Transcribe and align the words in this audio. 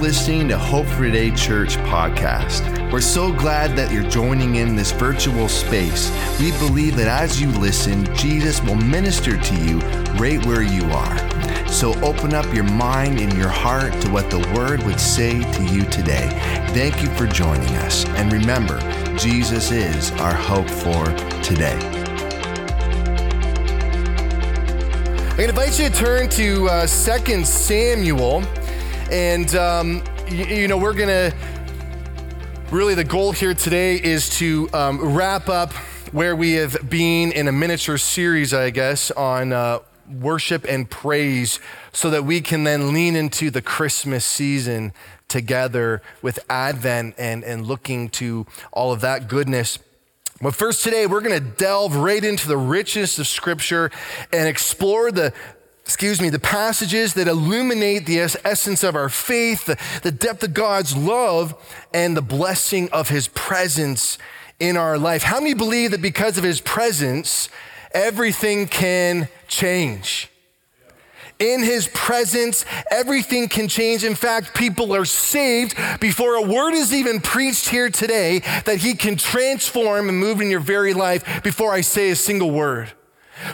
listening 0.00 0.46
to 0.46 0.56
Hope 0.56 0.86
for 0.86 1.06
Today 1.06 1.32
Church 1.32 1.76
podcast. 1.78 2.92
We're 2.92 3.00
so 3.00 3.32
glad 3.32 3.74
that 3.76 3.90
you're 3.90 4.08
joining 4.08 4.54
in 4.56 4.76
this 4.76 4.92
virtual 4.92 5.48
space. 5.48 6.08
We 6.38 6.52
believe 6.52 6.94
that 6.96 7.08
as 7.08 7.40
you 7.40 7.48
listen, 7.48 8.04
Jesus 8.14 8.62
will 8.62 8.76
minister 8.76 9.36
to 9.36 9.54
you 9.56 9.80
right 10.20 10.44
where 10.46 10.62
you 10.62 10.84
are. 10.84 11.68
So 11.68 11.94
open 12.00 12.32
up 12.32 12.46
your 12.54 12.62
mind 12.64 13.18
and 13.18 13.32
your 13.36 13.48
heart 13.48 13.92
to 14.02 14.10
what 14.10 14.30
the 14.30 14.38
Word 14.54 14.84
would 14.84 15.00
say 15.00 15.40
to 15.52 15.64
you 15.64 15.84
today. 15.86 16.28
Thank 16.68 17.02
you 17.02 17.08
for 17.16 17.26
joining 17.26 17.74
us. 17.78 18.04
And 18.10 18.32
remember, 18.32 18.78
Jesus 19.16 19.72
is 19.72 20.12
our 20.12 20.34
hope 20.34 20.70
for 20.70 21.06
today. 21.42 21.78
I'm 25.30 25.36
going 25.36 25.36
to 25.36 25.48
invite 25.48 25.78
you 25.78 25.88
to 25.88 25.94
turn 25.94 26.28
to 26.30 26.68
uh, 26.68 26.86
2 26.86 27.44
Samuel. 27.44 28.44
And, 29.10 29.54
um, 29.54 30.02
you, 30.28 30.44
you, 30.44 30.68
know, 30.68 30.76
we're 30.76 30.92
going 30.92 31.08
to 31.08 31.34
really, 32.70 32.94
the 32.94 33.04
goal 33.04 33.32
here 33.32 33.54
today 33.54 33.96
is 33.96 34.28
to 34.36 34.68
um, 34.74 35.16
wrap 35.16 35.48
up 35.48 35.72
where 36.12 36.36
we 36.36 36.52
have 36.52 36.90
been 36.90 37.32
in 37.32 37.48
a 37.48 37.52
miniature 37.52 37.96
series, 37.96 38.52
I 38.52 38.68
guess, 38.68 39.10
on 39.12 39.54
uh, 39.54 39.78
worship 40.20 40.66
and 40.68 40.90
praise 40.90 41.58
so 41.90 42.10
that 42.10 42.24
we 42.24 42.42
can 42.42 42.64
then 42.64 42.92
lean 42.92 43.16
into 43.16 43.50
the 43.50 43.62
Christmas 43.62 44.26
season 44.26 44.92
together 45.26 46.02
with 46.20 46.38
Advent 46.50 47.14
and, 47.16 47.42
and 47.44 47.66
looking 47.66 48.10
to 48.10 48.46
all 48.72 48.92
of 48.92 49.00
that 49.00 49.26
goodness. 49.26 49.78
But 50.42 50.54
first, 50.54 50.84
today, 50.84 51.06
we're 51.06 51.22
going 51.22 51.42
to 51.42 51.50
delve 51.56 51.96
right 51.96 52.22
into 52.22 52.46
the 52.46 52.58
richness 52.58 53.18
of 53.18 53.26
Scripture 53.26 53.90
and 54.32 54.46
explore 54.46 55.10
the, 55.10 55.32
excuse 55.88 56.20
me, 56.20 56.28
the 56.28 56.38
passages 56.38 57.14
that 57.14 57.26
illuminate 57.26 58.04
the 58.04 58.20
essence 58.20 58.84
of 58.84 58.94
our 58.94 59.08
faith, 59.08 59.64
the, 59.64 59.78
the 60.02 60.12
depth 60.12 60.42
of 60.42 60.52
God's 60.52 60.94
love, 60.94 61.54
and 61.94 62.14
the 62.14 62.20
blessing 62.20 62.90
of 62.90 63.08
his 63.08 63.28
presence 63.28 64.18
in 64.60 64.76
our 64.76 64.98
life. 64.98 65.22
How 65.22 65.40
many 65.40 65.54
believe 65.54 65.92
that 65.92 66.02
because 66.02 66.36
of 66.36 66.44
his 66.44 66.60
presence, 66.60 67.48
everything 67.92 68.66
can 68.66 69.30
change? 69.48 70.28
In 71.38 71.62
his 71.62 71.88
presence, 71.94 72.66
everything 72.90 73.48
can 73.48 73.66
change. 73.66 74.04
In 74.04 74.14
fact, 74.14 74.54
people 74.54 74.94
are 74.94 75.06
saved 75.06 75.74
before 76.00 76.34
a 76.34 76.42
word 76.42 76.74
is 76.74 76.92
even 76.92 77.18
preached 77.18 77.70
here 77.70 77.88
today 77.88 78.40
that 78.66 78.76
he 78.80 78.92
can 78.92 79.16
transform 79.16 80.10
and 80.10 80.20
move 80.20 80.42
in 80.42 80.50
your 80.50 80.60
very 80.60 80.92
life 80.92 81.42
before 81.42 81.72
I 81.72 81.80
say 81.80 82.10
a 82.10 82.14
single 82.14 82.50
word. 82.50 82.92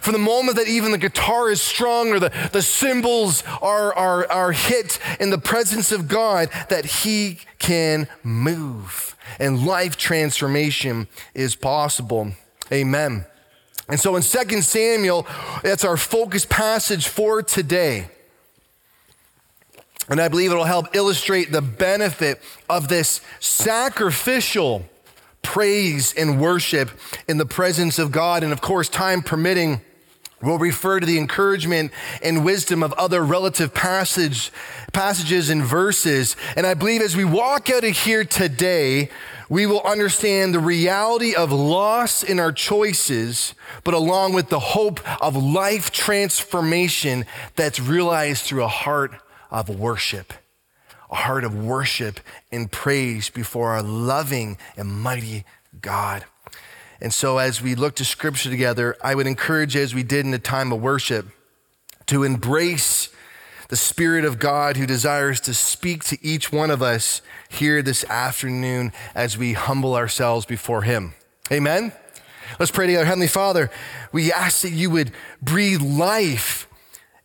From 0.00 0.12
the 0.12 0.18
moment 0.18 0.56
that 0.56 0.68
even 0.68 0.92
the 0.92 0.98
guitar 0.98 1.50
is 1.50 1.62
strung 1.62 2.10
or 2.10 2.20
the, 2.20 2.32
the 2.52 2.62
cymbals 2.62 3.42
are, 3.62 3.94
are, 3.94 4.30
are 4.30 4.52
hit 4.52 4.98
in 5.20 5.30
the 5.30 5.38
presence 5.38 5.92
of 5.92 6.08
God, 6.08 6.48
that 6.68 6.84
He 6.84 7.38
can 7.58 8.08
move 8.22 9.16
and 9.38 9.66
life 9.66 9.96
transformation 9.96 11.08
is 11.34 11.54
possible. 11.54 12.32
Amen. 12.72 13.24
And 13.88 14.00
so 14.00 14.16
in 14.16 14.22
2 14.22 14.62
Samuel, 14.62 15.26
that's 15.62 15.84
our 15.84 15.96
focus 15.96 16.46
passage 16.46 17.08
for 17.08 17.42
today. 17.42 18.08
And 20.08 20.20
I 20.20 20.28
believe 20.28 20.50
it'll 20.50 20.64
help 20.64 20.94
illustrate 20.94 21.50
the 21.50 21.62
benefit 21.62 22.40
of 22.68 22.88
this 22.88 23.20
sacrificial 23.40 24.84
praise 25.44 26.12
and 26.14 26.40
worship 26.40 26.90
in 27.28 27.38
the 27.38 27.46
presence 27.46 27.98
of 28.00 28.10
God. 28.10 28.42
And 28.42 28.52
of 28.52 28.60
course, 28.60 28.88
time 28.88 29.22
permitting, 29.22 29.80
we'll 30.42 30.58
refer 30.58 30.98
to 30.98 31.06
the 31.06 31.18
encouragement 31.18 31.92
and 32.22 32.44
wisdom 32.44 32.82
of 32.82 32.92
other 32.94 33.22
relative 33.22 33.72
passage, 33.72 34.50
passages 34.92 35.50
and 35.50 35.62
verses. 35.62 36.34
And 36.56 36.66
I 36.66 36.74
believe 36.74 37.02
as 37.02 37.14
we 37.14 37.24
walk 37.24 37.70
out 37.70 37.84
of 37.84 37.96
here 37.96 38.24
today, 38.24 39.10
we 39.48 39.66
will 39.66 39.82
understand 39.82 40.54
the 40.54 40.58
reality 40.58 41.34
of 41.34 41.52
loss 41.52 42.22
in 42.22 42.40
our 42.40 42.50
choices, 42.50 43.54
but 43.84 43.94
along 43.94 44.32
with 44.32 44.48
the 44.48 44.58
hope 44.58 45.00
of 45.22 45.36
life 45.36 45.92
transformation 45.92 47.26
that's 47.54 47.78
realized 47.78 48.44
through 48.44 48.64
a 48.64 48.68
heart 48.68 49.12
of 49.50 49.68
worship 49.68 50.32
a 51.14 51.16
heart 51.16 51.44
of 51.44 51.54
worship 51.54 52.18
and 52.50 52.70
praise 52.72 53.30
before 53.30 53.70
our 53.70 53.82
loving 53.84 54.58
and 54.76 54.88
mighty 54.88 55.44
God. 55.80 56.24
And 57.00 57.14
so, 57.14 57.38
as 57.38 57.62
we 57.62 57.76
look 57.76 57.94
to 57.96 58.04
scripture 58.04 58.50
together, 58.50 58.96
I 59.00 59.14
would 59.14 59.28
encourage 59.28 59.76
as 59.76 59.94
we 59.94 60.02
did 60.02 60.24
in 60.24 60.32
the 60.32 60.40
time 60.40 60.72
of 60.72 60.80
worship, 60.80 61.28
to 62.06 62.24
embrace 62.24 63.10
the 63.68 63.76
Spirit 63.76 64.24
of 64.24 64.40
God 64.40 64.76
who 64.76 64.86
desires 64.86 65.40
to 65.42 65.54
speak 65.54 66.02
to 66.04 66.18
each 66.20 66.50
one 66.50 66.70
of 66.70 66.82
us 66.82 67.22
here 67.48 67.80
this 67.80 68.04
afternoon 68.10 68.92
as 69.14 69.38
we 69.38 69.52
humble 69.52 69.94
ourselves 69.94 70.44
before 70.44 70.82
Him. 70.82 71.14
Amen? 71.52 71.92
Let's 72.58 72.72
pray 72.72 72.86
together. 72.86 73.06
Heavenly 73.06 73.28
Father, 73.28 73.70
we 74.10 74.32
ask 74.32 74.62
that 74.62 74.72
you 74.72 74.90
would 74.90 75.12
breathe 75.40 75.80
life 75.80 76.66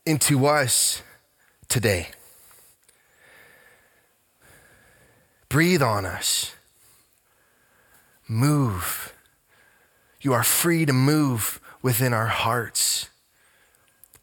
into 0.06 0.46
us 0.46 1.02
today. 1.70 2.10
Breathe 5.50 5.82
on 5.82 6.06
us. 6.06 6.54
Move. 8.28 9.14
You 10.22 10.32
are 10.34 10.44
free 10.44 10.86
to 10.86 10.94
move 10.94 11.60
within 11.82 12.14
our 12.14 12.28
hearts. 12.28 13.10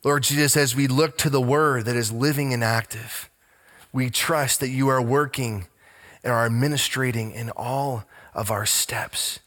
Lord 0.05 0.23
Jesus, 0.23 0.57
as 0.57 0.77
we 0.77 0.87
look 0.87 1.19
to 1.19 1.31
the 1.31 1.41
word 1.41 1.85
that 1.87 1.97
is 1.97 2.13
living 2.13 2.55
and 2.55 2.63
active, 2.63 3.29
we 3.93 4.09
trust 4.09 4.61
that 4.61 4.69
you 4.69 4.87
are 4.87 5.03
working 5.03 5.67
and 6.23 6.33
are 6.33 6.47
administrating 6.47 7.33
in 7.33 7.51
all 7.51 8.05
of 8.33 8.53
our 8.53 8.67
steps. 8.67 9.41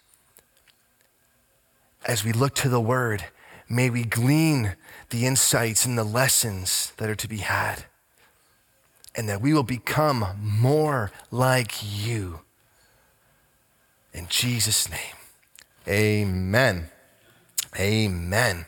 As 2.06 2.26
we 2.26 2.34
look 2.34 2.56
to 2.56 2.68
the 2.68 2.82
word, 2.82 3.26
may 3.70 3.90
we 3.90 4.04
glean 4.04 4.76
the 5.12 5.26
insights 5.26 5.86
and 5.86 5.98
the 5.98 6.04
lessons 6.04 6.92
that 6.98 7.10
are 7.10 7.16
to 7.16 7.28
be 7.28 7.38
had 7.38 7.86
and 9.20 9.28
that 9.28 9.42
we 9.42 9.54
will 9.54 9.64
become 9.64 10.26
more 10.42 11.12
like 11.30 11.74
you. 11.84 12.40
In 14.14 14.28
Jesus' 14.30 14.90
name, 14.90 15.18
amen. 15.86 16.90
Amen. 17.78 18.66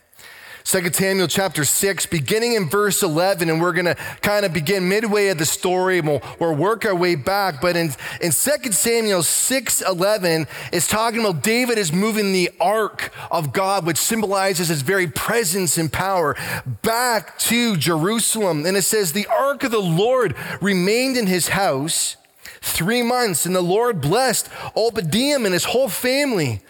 2 0.71 0.93
Samuel 0.93 1.27
chapter 1.27 1.65
6, 1.65 2.05
beginning 2.05 2.53
in 2.53 2.69
verse 2.69 3.03
11, 3.03 3.49
and 3.49 3.59
we're 3.59 3.73
going 3.73 3.83
to 3.83 3.95
kind 4.21 4.45
of 4.45 4.53
begin 4.53 4.87
midway 4.87 5.27
of 5.27 5.37
the 5.37 5.45
story 5.45 5.99
and 5.99 6.07
we'll, 6.07 6.21
we'll 6.39 6.55
work 6.55 6.85
our 6.85 6.95
way 6.95 7.15
back. 7.15 7.59
But 7.59 7.75
in, 7.75 7.87
in 8.21 8.31
2 8.31 8.71
Samuel 8.71 9.21
6 9.21 9.81
11, 9.81 10.47
it's 10.71 10.87
talking 10.87 11.19
about 11.19 11.43
David 11.43 11.77
is 11.77 11.91
moving 11.91 12.31
the 12.31 12.49
ark 12.61 13.11
of 13.29 13.51
God, 13.51 13.85
which 13.85 13.97
symbolizes 13.97 14.69
his 14.69 14.81
very 14.81 15.07
presence 15.07 15.77
and 15.77 15.91
power, 15.91 16.37
back 16.83 17.37
to 17.39 17.75
Jerusalem. 17.75 18.65
And 18.65 18.77
it 18.77 18.83
says, 18.83 19.11
The 19.11 19.27
ark 19.27 19.65
of 19.65 19.71
the 19.71 19.79
Lord 19.79 20.37
remained 20.61 21.17
in 21.17 21.27
his 21.27 21.49
house 21.49 22.15
three 22.61 23.03
months, 23.03 23.45
and 23.45 23.53
the 23.53 23.61
Lord 23.61 23.99
blessed 23.99 24.47
Obadiah 24.77 25.35
and 25.35 25.47
his 25.47 25.65
whole 25.65 25.89
family. 25.89 26.61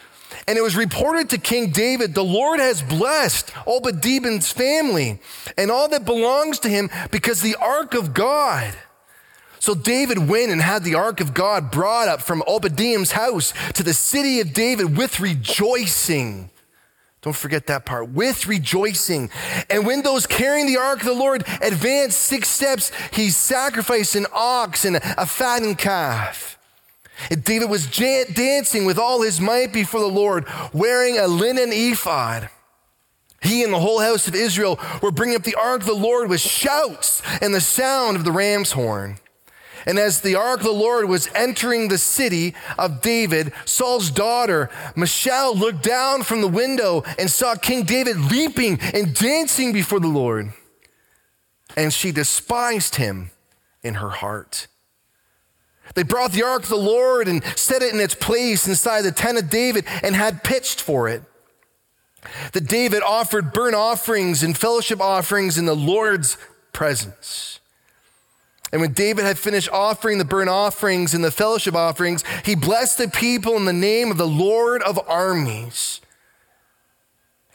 And 0.47 0.57
it 0.57 0.61
was 0.61 0.75
reported 0.75 1.29
to 1.29 1.37
King 1.37 1.69
David, 1.71 2.13
the 2.13 2.23
Lord 2.23 2.59
has 2.59 2.81
blessed 2.81 3.51
Obadiah's 3.67 4.51
family 4.51 5.19
and 5.57 5.71
all 5.71 5.87
that 5.89 6.05
belongs 6.05 6.59
to 6.59 6.69
him 6.69 6.89
because 7.11 7.41
the 7.41 7.55
ark 7.55 7.93
of 7.93 8.13
God. 8.13 8.73
So 9.59 9.75
David 9.75 10.27
went 10.27 10.51
and 10.51 10.59
had 10.59 10.83
the 10.83 10.95
ark 10.95 11.21
of 11.21 11.35
God 11.35 11.69
brought 11.69 12.07
up 12.07 12.21
from 12.21 12.43
Obadiah's 12.47 13.11
house 13.11 13.53
to 13.73 13.83
the 13.83 13.93
city 13.93 14.39
of 14.39 14.53
David 14.53 14.97
with 14.97 15.19
rejoicing. 15.19 16.49
Don't 17.21 17.35
forget 17.35 17.67
that 17.67 17.85
part. 17.85 18.09
With 18.09 18.47
rejoicing. 18.47 19.29
And 19.69 19.85
when 19.85 20.01
those 20.01 20.25
carrying 20.25 20.65
the 20.65 20.77
ark 20.77 21.01
of 21.01 21.05
the 21.05 21.13
Lord 21.13 21.45
advanced 21.61 22.19
six 22.19 22.49
steps, 22.49 22.91
he 23.11 23.29
sacrificed 23.29 24.15
an 24.15 24.25
ox 24.33 24.85
and 24.85 24.95
a 24.95 25.27
fattened 25.27 25.77
calf. 25.77 26.57
David 27.29 27.69
was 27.69 27.87
dancing 27.87 28.85
with 28.85 28.97
all 28.97 29.21
his 29.21 29.39
might 29.39 29.71
before 29.71 29.99
the 29.99 30.07
Lord, 30.07 30.45
wearing 30.73 31.17
a 31.17 31.27
linen 31.27 31.69
ephod. 31.71 32.49
He 33.41 33.63
and 33.63 33.73
the 33.73 33.79
whole 33.79 33.99
house 33.99 34.27
of 34.27 34.35
Israel 34.35 34.79
were 35.01 35.11
bringing 35.11 35.35
up 35.35 35.43
the 35.43 35.55
ark 35.55 35.81
of 35.81 35.87
the 35.87 35.93
Lord 35.93 36.29
with 36.29 36.41
shouts 36.41 37.21
and 37.41 37.53
the 37.53 37.61
sound 37.61 38.15
of 38.15 38.23
the 38.23 38.31
ram's 38.31 38.73
horn. 38.73 39.17
And 39.85 39.97
as 39.97 40.21
the 40.21 40.35
ark 40.35 40.59
of 40.59 40.65
the 40.65 40.71
Lord 40.71 41.09
was 41.09 41.27
entering 41.33 41.87
the 41.87 41.97
city 41.97 42.53
of 42.77 43.01
David, 43.01 43.51
Saul's 43.65 44.11
daughter, 44.11 44.69
Michal, 44.95 45.55
looked 45.55 45.81
down 45.81 46.21
from 46.21 46.41
the 46.41 46.47
window 46.47 47.03
and 47.17 47.31
saw 47.31 47.55
King 47.55 47.83
David 47.83 48.17
leaping 48.17 48.79
and 48.93 49.15
dancing 49.15 49.73
before 49.73 49.99
the 49.99 50.07
Lord. 50.07 50.53
And 51.75 51.91
she 51.91 52.11
despised 52.11 52.97
him 52.97 53.31
in 53.81 53.95
her 53.95 54.09
heart. 54.09 54.67
They 55.95 56.03
brought 56.03 56.31
the 56.31 56.43
ark 56.43 56.63
of 56.63 56.69
the 56.69 56.75
Lord 56.75 57.27
and 57.27 57.43
set 57.57 57.81
it 57.81 57.93
in 57.93 57.99
its 57.99 58.15
place 58.15 58.67
inside 58.67 59.01
the 59.01 59.11
tent 59.11 59.37
of 59.37 59.49
David 59.49 59.85
and 60.03 60.15
had 60.15 60.43
pitched 60.43 60.81
for 60.81 61.07
it. 61.07 61.23
That 62.53 62.67
David 62.67 63.01
offered 63.01 63.53
burnt 63.53 63.75
offerings 63.75 64.43
and 64.43 64.57
fellowship 64.57 65.01
offerings 65.01 65.57
in 65.57 65.65
the 65.65 65.75
Lord's 65.75 66.37
presence. 66.71 67.59
And 68.71 68.79
when 68.79 68.93
David 68.93 69.25
had 69.25 69.37
finished 69.37 69.69
offering 69.69 70.17
the 70.17 70.25
burnt 70.25 70.49
offerings 70.49 71.13
and 71.13 71.23
the 71.23 71.31
fellowship 71.31 71.75
offerings, 71.75 72.23
he 72.45 72.55
blessed 72.55 72.99
the 72.99 73.09
people 73.09 73.57
in 73.57 73.65
the 73.65 73.73
name 73.73 74.11
of 74.11 74.17
the 74.17 74.27
Lord 74.27 74.81
of 74.83 74.99
armies. 75.09 75.99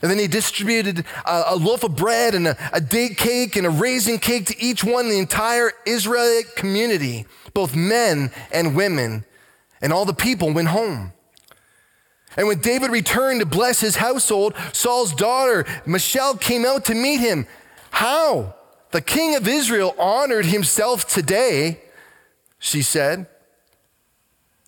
And 0.06 0.10
then 0.12 0.20
he 0.20 0.28
distributed 0.28 1.04
a, 1.24 1.42
a 1.48 1.56
loaf 1.56 1.82
of 1.82 1.96
bread 1.96 2.36
and 2.36 2.46
a, 2.46 2.56
a, 2.72 2.80
date 2.80 3.16
cake 3.16 3.56
and 3.56 3.66
a 3.66 3.70
raisin 3.70 4.20
cake 4.20 4.46
to 4.46 4.62
each 4.62 4.84
one, 4.84 5.08
the 5.08 5.18
entire 5.18 5.72
Israelite 5.84 6.54
community, 6.54 7.26
both 7.54 7.74
men 7.74 8.30
and 8.52 8.76
women. 8.76 9.24
And 9.82 9.92
all 9.92 10.04
the 10.04 10.14
people 10.14 10.52
went 10.52 10.68
home. 10.68 11.12
And 12.36 12.46
when 12.46 12.60
David 12.60 12.92
returned 12.92 13.40
to 13.40 13.46
bless 13.46 13.80
his 13.80 13.96
household, 13.96 14.54
Saul's 14.72 15.12
daughter, 15.12 15.66
Michal, 15.84 16.36
came 16.36 16.64
out 16.64 16.84
to 16.84 16.94
meet 16.94 17.18
him. 17.18 17.48
How? 17.90 18.54
The 18.92 19.00
king 19.00 19.34
of 19.34 19.48
Israel 19.48 19.92
honored 19.98 20.46
himself 20.46 21.08
today, 21.08 21.80
she 22.60 22.80
said. 22.80 23.26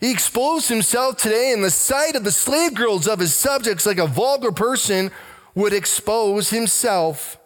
He 0.00 0.11
exposed 0.11 0.69
himself 0.69 1.17
today 1.17 1.52
in 1.52 1.62
the 1.62 1.70
sight 1.70 2.17
of 2.17 2.25
the 2.25 2.32
slave 2.32 2.75
girls 2.75 3.06
of 3.06 3.20
his 3.20 3.35
subjects 3.35 3.87
like 3.87 3.99
a 3.99 4.06
vulgar 4.08 4.50
person 4.50 5.12
would 5.59 5.73
expose 5.73 6.51
himself. 6.51 7.37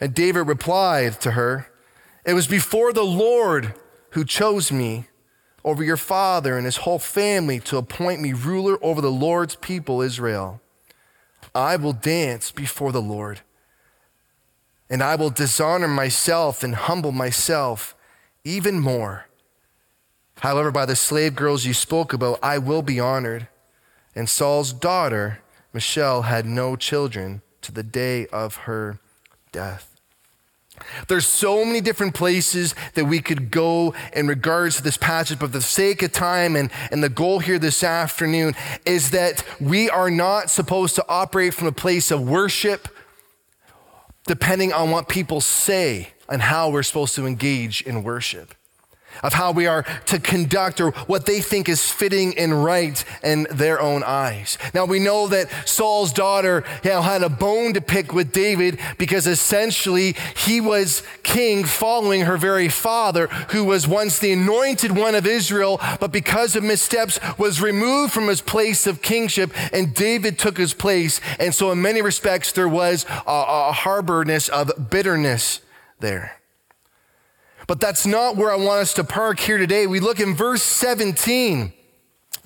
And 0.00 0.14
David 0.14 0.46
replied 0.46 1.20
to 1.20 1.32
her, 1.32 1.70
It 2.24 2.32
was 2.32 2.46
before 2.46 2.94
the 2.94 3.04
Lord 3.04 3.74
who 4.12 4.24
chose 4.24 4.72
me 4.72 5.08
over 5.62 5.84
your 5.84 5.98
father 5.98 6.56
and 6.56 6.64
his 6.64 6.78
whole 6.78 6.98
family 6.98 7.60
to 7.60 7.76
appoint 7.76 8.22
me 8.22 8.32
ruler 8.32 8.82
over 8.82 9.02
the 9.02 9.10
Lord's 9.10 9.56
people, 9.56 10.00
Israel. 10.00 10.62
I 11.54 11.76
will 11.76 11.92
dance 11.92 12.50
before 12.50 12.92
the 12.92 13.02
Lord, 13.02 13.42
and 14.88 15.02
I 15.02 15.16
will 15.16 15.30
dishonor 15.30 15.88
myself 15.88 16.62
and 16.62 16.74
humble 16.74 17.12
myself 17.12 17.94
even 18.42 18.80
more. 18.80 19.26
However, 20.38 20.70
by 20.70 20.86
the 20.86 20.96
slave 20.96 21.34
girls 21.34 21.66
you 21.66 21.74
spoke 21.74 22.14
about, 22.14 22.38
I 22.42 22.56
will 22.56 22.80
be 22.80 22.98
honored. 22.98 23.48
And 24.14 24.30
Saul's 24.30 24.72
daughter, 24.72 25.40
Michal, 25.72 26.22
had 26.22 26.46
no 26.46 26.76
children 26.76 27.42
to 27.62 27.72
the 27.72 27.82
day 27.82 28.26
of 28.28 28.56
her 28.56 28.98
death. 29.52 29.94
There's 31.08 31.26
so 31.26 31.64
many 31.64 31.80
different 31.80 32.14
places 32.14 32.74
that 32.94 33.06
we 33.06 33.20
could 33.20 33.50
go 33.50 33.94
in 34.12 34.28
regards 34.28 34.76
to 34.76 34.82
this 34.82 34.96
passage, 34.96 35.38
but 35.38 35.52
the 35.52 35.60
sake 35.60 36.02
of 36.02 36.12
time 36.12 36.54
and, 36.56 36.70
and 36.90 37.02
the 37.02 37.08
goal 37.08 37.40
here 37.40 37.58
this 37.58 37.82
afternoon 37.82 38.54
is 38.86 39.10
that 39.10 39.44
we 39.60 39.90
are 39.90 40.10
not 40.10 40.50
supposed 40.50 40.94
to 40.96 41.04
operate 41.08 41.54
from 41.54 41.66
a 41.66 41.72
place 41.72 42.10
of 42.10 42.28
worship 42.28 42.88
depending 44.26 44.72
on 44.72 44.90
what 44.90 45.08
people 45.08 45.40
say 45.40 46.10
and 46.28 46.42
how 46.42 46.68
we're 46.68 46.82
supposed 46.82 47.14
to 47.14 47.26
engage 47.26 47.80
in 47.82 48.02
worship 48.02 48.54
of 49.22 49.34
how 49.34 49.52
we 49.52 49.66
are 49.66 49.84
to 50.06 50.18
conduct 50.18 50.80
or 50.80 50.90
what 51.06 51.26
they 51.26 51.40
think 51.40 51.68
is 51.68 51.90
fitting 51.90 52.36
and 52.38 52.64
right 52.64 53.04
in 53.22 53.46
their 53.50 53.80
own 53.80 54.02
eyes. 54.02 54.58
Now 54.74 54.84
we 54.84 54.98
know 54.98 55.28
that 55.28 55.48
Saul's 55.68 56.12
daughter 56.12 56.64
you 56.82 56.90
know, 56.90 57.02
had 57.02 57.22
a 57.22 57.28
bone 57.28 57.74
to 57.74 57.80
pick 57.80 58.12
with 58.12 58.32
David 58.32 58.78
because 58.98 59.26
essentially 59.26 60.14
he 60.36 60.60
was 60.60 61.02
king 61.22 61.64
following 61.64 62.22
her 62.22 62.36
very 62.36 62.68
father, 62.68 63.26
who 63.50 63.64
was 63.64 63.86
once 63.86 64.18
the 64.18 64.32
anointed 64.32 64.92
one 64.92 65.14
of 65.14 65.26
Israel, 65.26 65.80
but 66.00 66.12
because 66.12 66.56
of 66.56 66.62
missteps 66.62 67.18
was 67.38 67.60
removed 67.60 68.12
from 68.12 68.28
his 68.28 68.40
place 68.40 68.86
of 68.86 69.02
kingship, 69.02 69.52
and 69.72 69.94
David 69.94 70.38
took 70.38 70.56
his 70.56 70.74
place. 70.74 71.20
And 71.38 71.54
so, 71.54 71.70
in 71.72 71.82
many 71.82 72.02
respects, 72.02 72.52
there 72.52 72.68
was 72.68 73.04
a, 73.26 73.44
a 73.68 73.72
harborness 73.72 74.48
of 74.48 74.90
bitterness 74.90 75.60
there. 76.00 76.37
But 77.68 77.80
that's 77.80 78.06
not 78.06 78.34
where 78.34 78.50
I 78.50 78.56
want 78.56 78.80
us 78.80 78.94
to 78.94 79.04
park 79.04 79.38
here 79.38 79.58
today. 79.58 79.86
We 79.86 80.00
look 80.00 80.18
in 80.18 80.34
verse 80.34 80.62
17. 80.62 81.74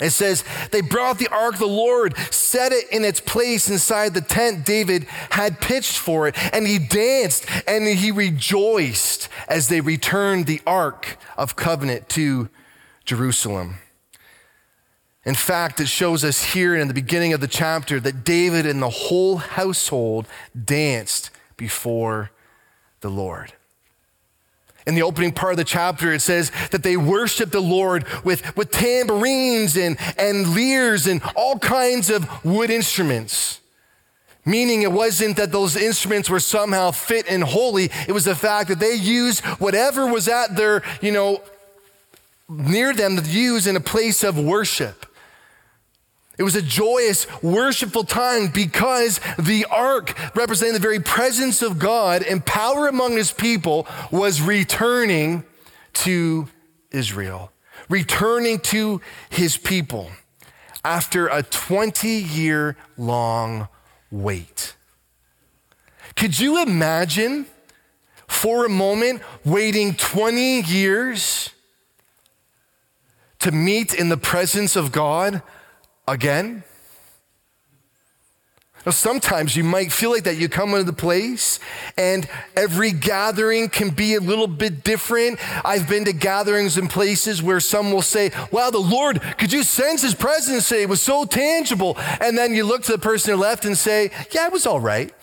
It 0.01 0.11
says, 0.11 0.43
They 0.73 0.81
brought 0.81 1.19
the 1.19 1.29
ark 1.29 1.55
of 1.55 1.61
the 1.61 1.67
Lord, 1.67 2.19
set 2.33 2.73
it 2.73 2.91
in 2.91 3.05
its 3.05 3.21
place 3.21 3.71
inside 3.71 4.15
the 4.15 4.21
tent 4.21 4.67
David 4.67 5.05
had 5.31 5.61
pitched 5.61 5.97
for 5.97 6.27
it, 6.27 6.35
and 6.53 6.67
he 6.67 6.81
danced 6.81 7.47
and 7.69 7.87
he 7.87 8.11
rejoiced 8.11 9.29
as 9.49 9.69
they 9.69 9.81
returned 9.81 10.47
the 10.47 10.61
ark 10.67 11.17
of 11.39 11.55
covenant 11.55 12.09
to 12.11 12.49
Jerusalem. 13.05 13.77
In 15.25 15.37
fact, 15.37 15.79
it 15.79 15.87
shows 15.87 16.25
us 16.25 16.53
here 16.53 16.75
in 16.75 16.89
the 16.89 16.95
beginning 16.95 17.33
of 17.33 17.41
the 17.41 17.47
chapter 17.47 18.01
that 18.01 18.25
David 18.25 18.67
and 18.67 18.83
the 18.83 18.91
whole 18.91 19.37
household 19.37 20.27
danced 20.65 21.31
before 21.57 22.33
the 23.03 23.09
Lord. 23.09 23.53
In 24.87 24.95
the 24.95 25.03
opening 25.03 25.33
part 25.33 25.53
of 25.53 25.57
the 25.59 25.65
chapter, 25.65 26.13
it 26.13 26.21
says 26.21 26.51
that 26.71 26.83
they 26.83 26.97
worshiped 26.97 27.53
the 27.53 27.61
Lord 27.61 28.05
with, 28.25 28.57
with 28.57 28.71
tambourines 28.71 29.77
and, 29.77 29.97
and 30.19 30.57
lyres 30.57 31.07
and 31.07 31.23
all 31.37 31.59
kinds 31.59 32.11
of 32.11 32.45
wood 32.45 32.71
instruments. 32.71 33.61
Meaning 34.45 34.83
it 34.83 34.91
wasn't 34.91 35.37
that 35.37 35.53
those 35.53 35.77
instruments 35.77 36.29
were 36.29 36.41
somehow 36.41 36.91
fit 36.91 37.27
and 37.29 37.45
holy. 37.45 37.91
It 38.09 38.13
was 38.13 38.25
the 38.25 38.35
fact 38.35 38.69
that 38.71 38.81
they 38.81 38.95
used 38.95 39.45
whatever 39.61 40.07
was 40.07 40.27
at 40.27 40.57
their, 40.57 40.83
you 41.01 41.13
know, 41.13 41.43
near 42.49 42.93
them 42.93 43.17
to 43.17 43.23
use 43.23 43.69
in 43.69 43.77
a 43.77 43.81
place 43.81 44.25
of 44.25 44.37
worship. 44.37 45.07
It 46.39 46.45
was 46.45 46.57
a 46.57 46.63
joyous, 46.63 47.27
worshipful 47.43 48.05
time 48.05 48.49
because 48.49 49.21
the 49.39 49.67
ark, 49.71 50.17
representing 50.35 50.73
the 50.75 50.81
very 50.81 51.01
presence 51.01 51.61
of 51.61 51.79
God 51.79 52.23
and 52.23 52.45
power 52.45 52.89
among 52.89 53.17
his 53.17 53.33
people, 53.33 53.87
was 54.11 54.41
returning 54.41 55.45
to 55.93 56.49
Israel, 56.91 57.53
returning 57.89 58.59
to 58.61 59.01
his 59.29 59.59
people 59.59 60.11
after 60.85 61.29
a 61.29 61.43
20 61.43 62.09
year 62.09 62.77
long 62.97 63.69
wait. 64.11 64.75
Could 66.17 66.39
you 66.39 66.63
imagine 66.63 67.47
for 68.27 68.65
a 68.65 68.69
moment 68.69 69.23
waiting 69.45 69.95
20 69.95 70.63
years 70.63 71.51
to 73.41 73.53
meet 73.53 73.95
in 73.95 74.09
the 74.09 74.17
presence 74.17 74.77
of 74.77 74.93
God? 74.93 75.43
Again? 76.07 76.65
Now, 78.85 78.91
sometimes 78.91 79.55
you 79.57 79.63
might 79.63 79.93
feel 79.93 80.11
like 80.11 80.25
that. 80.25 80.37
You 80.37 80.49
come 80.49 80.71
into 80.71 80.85
the 80.85 80.93
place, 80.93 81.61
and 81.97 82.29
every 82.57 82.91
gathering 82.91 83.69
can 83.69 83.91
be 83.91 84.17
a 84.17 84.21
little 84.21 84.49
bit 84.49 84.83
different. 84.83 85.39
I've 85.65 85.89
been 85.89 86.05
to 86.07 86.13
gatherings 86.13 86.77
in 86.77 86.89
places 86.89 87.41
where 87.43 87.61
some 87.61 87.93
will 87.93 88.03
say, 88.03 88.33
Wow, 88.51 88.71
the 88.71 88.79
Lord, 88.79 89.23
could 89.39 89.53
you 89.53 89.63
sense 89.63 90.03
his 90.03 90.17
presence 90.17 90.69
today? 90.69 90.83
It 90.83 90.89
was 90.89 91.01
so 91.01 91.25
tangible. 91.25 91.97
And 92.21 92.37
then 92.37 92.55
you 92.55 92.65
look 92.65 92.83
to 92.85 92.93
the 92.93 92.99
person 92.99 93.31
the 93.31 93.37
left 93.37 93.65
and 93.65 93.79
say, 93.79 94.11
Yeah, 94.33 94.47
it 94.47 94.53
was 94.53 94.67
all 94.67 94.81
right. 94.81 95.15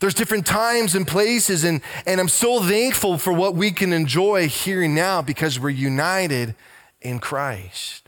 There's 0.00 0.14
different 0.14 0.44
times 0.44 0.96
and 0.96 1.06
places, 1.06 1.62
and, 1.62 1.80
and 2.04 2.20
I'm 2.20 2.28
so 2.28 2.60
thankful 2.60 3.16
for 3.16 3.32
what 3.32 3.54
we 3.54 3.70
can 3.70 3.92
enjoy 3.92 4.48
here 4.48 4.82
and 4.82 4.94
now 4.94 5.22
because 5.22 5.60
we're 5.60 5.70
united 5.70 6.56
in 7.00 7.20
Christ. 7.20 8.03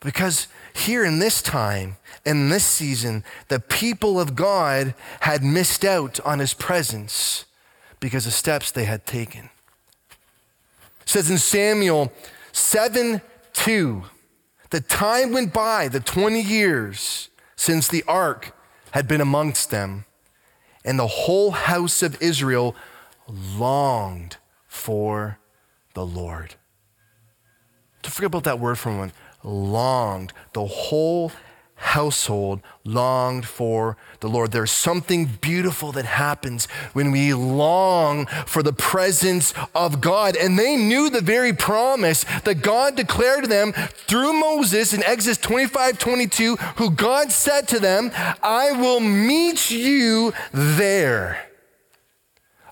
Because 0.00 0.48
here 0.74 1.04
in 1.04 1.18
this 1.18 1.40
time, 1.40 1.96
in 2.24 2.48
this 2.48 2.64
season, 2.64 3.24
the 3.48 3.60
people 3.60 4.20
of 4.20 4.36
God 4.36 4.94
had 5.20 5.42
missed 5.42 5.84
out 5.84 6.20
on 6.20 6.38
his 6.38 6.54
presence 6.54 7.46
because 8.00 8.26
of 8.26 8.32
steps 8.32 8.70
they 8.70 8.84
had 8.84 9.06
taken. 9.06 9.50
It 11.02 11.08
says 11.08 11.30
in 11.30 11.38
Samuel 11.38 12.12
7 12.52 13.22
2, 13.54 14.02
the 14.70 14.80
time 14.80 15.32
went 15.32 15.52
by, 15.52 15.88
the 15.88 16.00
20 16.00 16.42
years 16.42 17.30
since 17.56 17.88
the 17.88 18.04
ark 18.06 18.54
had 18.90 19.08
been 19.08 19.20
amongst 19.20 19.70
them, 19.70 20.04
and 20.84 20.98
the 20.98 21.06
whole 21.06 21.52
house 21.52 22.02
of 22.02 22.20
Israel 22.20 22.76
longed 23.28 24.36
for 24.68 25.38
the 25.94 26.04
Lord. 26.04 26.56
Don't 28.02 28.12
forget 28.12 28.26
about 28.26 28.44
that 28.44 28.60
word 28.60 28.78
for 28.78 28.90
a 28.90 28.92
moment 28.92 29.14
longed. 29.46 30.32
The 30.52 30.66
whole 30.66 31.32
household 31.76 32.60
longed 32.84 33.46
for 33.46 33.96
the 34.20 34.28
Lord. 34.28 34.50
There's 34.50 34.70
something 34.70 35.26
beautiful 35.40 35.92
that 35.92 36.06
happens 36.06 36.66
when 36.94 37.12
we 37.12 37.34
long 37.34 38.26
for 38.46 38.62
the 38.62 38.72
presence 38.72 39.52
of 39.74 40.00
God. 40.00 40.36
And 40.36 40.58
they 40.58 40.76
knew 40.76 41.10
the 41.10 41.20
very 41.20 41.52
promise 41.52 42.24
that 42.44 42.62
God 42.62 42.96
declared 42.96 43.44
to 43.44 43.48
them 43.48 43.72
through 43.72 44.32
Moses 44.32 44.92
in 44.92 45.02
Exodus 45.04 45.38
25 45.38 45.98
22, 45.98 46.56
who 46.56 46.90
God 46.90 47.30
said 47.30 47.68
to 47.68 47.78
them, 47.78 48.10
I 48.42 48.72
will 48.72 49.00
meet 49.00 49.70
you 49.70 50.32
there 50.52 51.45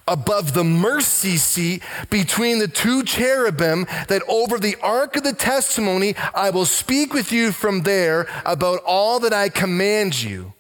above 0.07 0.55
the 0.55 0.65
mercy 0.65 1.37
seat 1.37 1.83
between 2.11 2.59
the 2.59 2.69
two 2.69 3.03
cherubim, 3.05 3.87
that 4.09 4.23
over 4.29 4.59
the 4.59 4.77
ark 4.83 5.17
of 5.17 5.23
the 5.23 5.33
testimony 5.33 6.15
I 6.35 6.51
will 6.51 6.67
speak 6.67 7.15
with 7.15 7.33
you 7.33 7.53
from 7.53 7.83
there 7.83 8.27
about 8.45 8.81
all 8.85 9.21
that 9.21 9.33
I 9.33 9.49
command 9.49 10.23
you. 10.23 10.53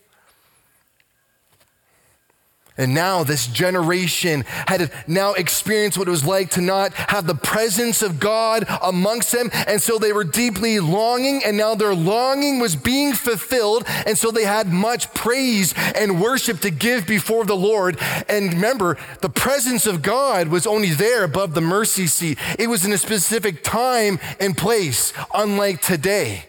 And 2.76 2.92
now 2.92 3.22
this 3.22 3.46
generation 3.46 4.44
had 4.66 4.90
now 5.06 5.34
experienced 5.34 5.96
what 5.96 6.08
it 6.08 6.10
was 6.10 6.24
like 6.24 6.50
to 6.50 6.60
not 6.60 6.92
have 6.94 7.24
the 7.24 7.36
presence 7.36 8.02
of 8.02 8.18
God 8.18 8.64
amongst 8.82 9.30
them. 9.30 9.48
And 9.68 9.80
so 9.80 9.96
they 9.96 10.12
were 10.12 10.24
deeply 10.24 10.80
longing, 10.80 11.42
and 11.44 11.56
now 11.56 11.76
their 11.76 11.94
longing 11.94 12.58
was 12.58 12.74
being 12.74 13.12
fulfilled. 13.12 13.84
And 14.06 14.18
so 14.18 14.32
they 14.32 14.44
had 14.44 14.72
much 14.72 15.14
praise 15.14 15.72
and 15.94 16.20
worship 16.20 16.58
to 16.60 16.70
give 16.70 17.06
before 17.06 17.44
the 17.44 17.56
Lord. 17.56 17.96
And 18.28 18.54
remember, 18.54 18.98
the 19.20 19.30
presence 19.30 19.86
of 19.86 20.02
God 20.02 20.48
was 20.48 20.66
only 20.66 20.90
there 20.90 21.22
above 21.22 21.54
the 21.54 21.60
mercy 21.60 22.08
seat, 22.08 22.38
it 22.58 22.68
was 22.68 22.84
in 22.84 22.92
a 22.92 22.98
specific 22.98 23.62
time 23.62 24.18
and 24.40 24.56
place, 24.56 25.12
unlike 25.32 25.80
today. 25.80 26.46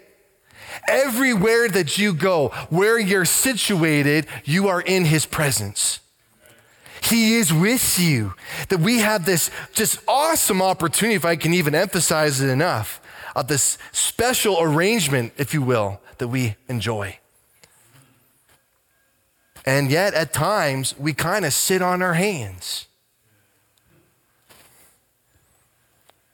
Everywhere 0.87 1.69
that 1.69 1.99
you 1.99 2.13
go, 2.13 2.49
where 2.69 2.97
you're 2.99 3.25
situated, 3.25 4.25
you 4.43 4.67
are 4.67 4.81
in 4.81 5.05
his 5.05 5.27
presence. 5.27 5.99
He 7.01 7.35
is 7.35 7.53
with 7.53 7.99
you. 7.99 8.33
That 8.69 8.79
we 8.79 8.99
have 8.99 9.25
this 9.25 9.51
just 9.73 9.99
awesome 10.07 10.61
opportunity, 10.61 11.15
if 11.15 11.25
I 11.25 11.35
can 11.35 11.53
even 11.53 11.75
emphasize 11.75 12.41
it 12.41 12.49
enough, 12.49 13.01
of 13.35 13.47
this 13.47 13.77
special 13.91 14.61
arrangement, 14.61 15.33
if 15.37 15.53
you 15.53 15.61
will, 15.61 15.99
that 16.17 16.29
we 16.29 16.55
enjoy. 16.67 17.19
And 19.65 19.89
yet, 19.89 20.13
at 20.13 20.31
times, 20.31 20.97
we 20.97 21.13
kind 21.13 21.43
of 21.43 21.53
sit 21.53 21.81
on 21.81 22.01
our 22.01 22.13
hands. 22.13 22.85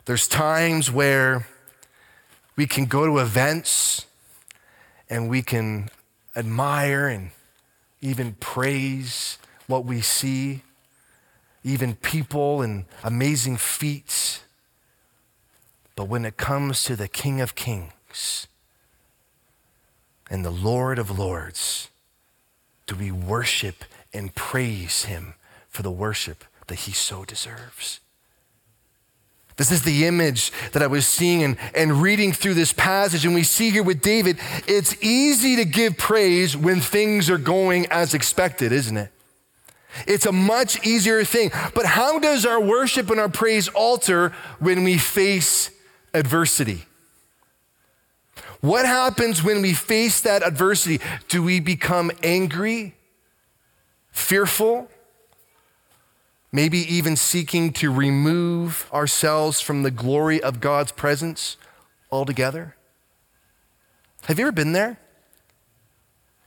There's 0.06 0.28
times 0.28 0.92
where 0.92 1.48
we 2.56 2.68
can 2.68 2.86
go 2.86 3.06
to 3.06 3.20
events 3.20 4.06
and 5.10 5.30
we 5.30 5.42
can 5.42 5.90
admire 6.36 7.08
and 7.08 7.32
even 8.02 8.34
praise 8.34 9.38
what 9.72 9.86
we 9.86 10.02
see, 10.02 10.62
even 11.64 11.96
people 11.96 12.62
and 12.62 12.86
amazing 13.04 13.58
feats. 13.58 14.44
But 15.96 16.06
when 16.06 16.26
it 16.26 16.38
comes 16.38 16.84
to 16.84 16.96
the 16.96 17.08
King 17.08 17.42
of 17.42 17.56
Kings 17.56 18.48
and 20.30 20.46
the 20.46 20.52
Lord 20.52 21.00
of 21.00 21.18
Lords, 21.18 21.90
do 22.86 22.96
we 22.96 23.12
worship 23.12 23.86
and 24.14 24.36
praise 24.36 25.06
him 25.06 25.36
for 25.70 25.82
the 25.82 25.92
worship 25.92 26.44
that 26.68 26.80
he 26.80 26.92
so 26.92 27.24
deserves? 27.24 28.02
This 29.58 29.72
is 29.72 29.84
the 29.84 30.08
image 30.08 30.52
that 30.72 30.82
I 30.82 30.88
was 30.88 31.08
seeing 31.08 31.44
and, 31.44 31.58
and 31.76 32.02
reading 32.02 32.34
through 32.34 32.56
this 32.56 32.74
passage. 32.74 33.26
And 33.26 33.36
we 33.36 33.44
see 33.44 33.70
here 33.70 33.84
with 33.84 34.02
David, 34.02 34.40
it's 34.68 34.96
easy 35.04 35.56
to 35.58 35.66
give 35.66 35.98
praise 35.98 36.58
when 36.58 36.82
things 36.82 37.30
are 37.30 37.38
going 37.38 37.86
as 37.88 38.14
expected, 38.14 38.72
isn't 38.72 38.98
it? 38.98 39.12
It's 40.08 40.26
a 40.26 40.32
much 40.32 40.86
easier 40.86 41.24
thing. 41.24 41.52
But 41.74 41.86
how 41.86 42.20
does 42.20 42.46
our 42.46 42.60
worship 42.60 43.10
and 43.10 43.20
our 43.20 43.30
praise 43.30 43.68
alter 43.70 44.34
when 44.60 44.84
we 44.84 44.98
face 44.98 45.72
adversity? 46.14 46.86
What 48.62 48.86
happens 48.86 49.44
when 49.44 49.62
we 49.62 49.74
face 49.74 50.22
that 50.22 50.44
adversity? 50.44 51.00
Do 51.28 51.42
we 51.42 51.60
become 51.60 52.12
angry, 52.24 52.96
fearful, 54.12 54.88
maybe 56.52 56.80
even 56.80 57.16
seeking 57.16 57.74
to 57.74 57.92
remove 57.92 58.88
ourselves 58.94 59.62
from 59.62 59.84
the 59.84 59.92
glory 59.92 60.42
of 60.42 60.60
God's 60.60 60.92
presence 60.92 61.58
altogether? 62.12 62.76
Have 64.26 64.38
you 64.38 64.46
ever 64.46 64.52
been 64.52 64.74
there? 64.74 65.00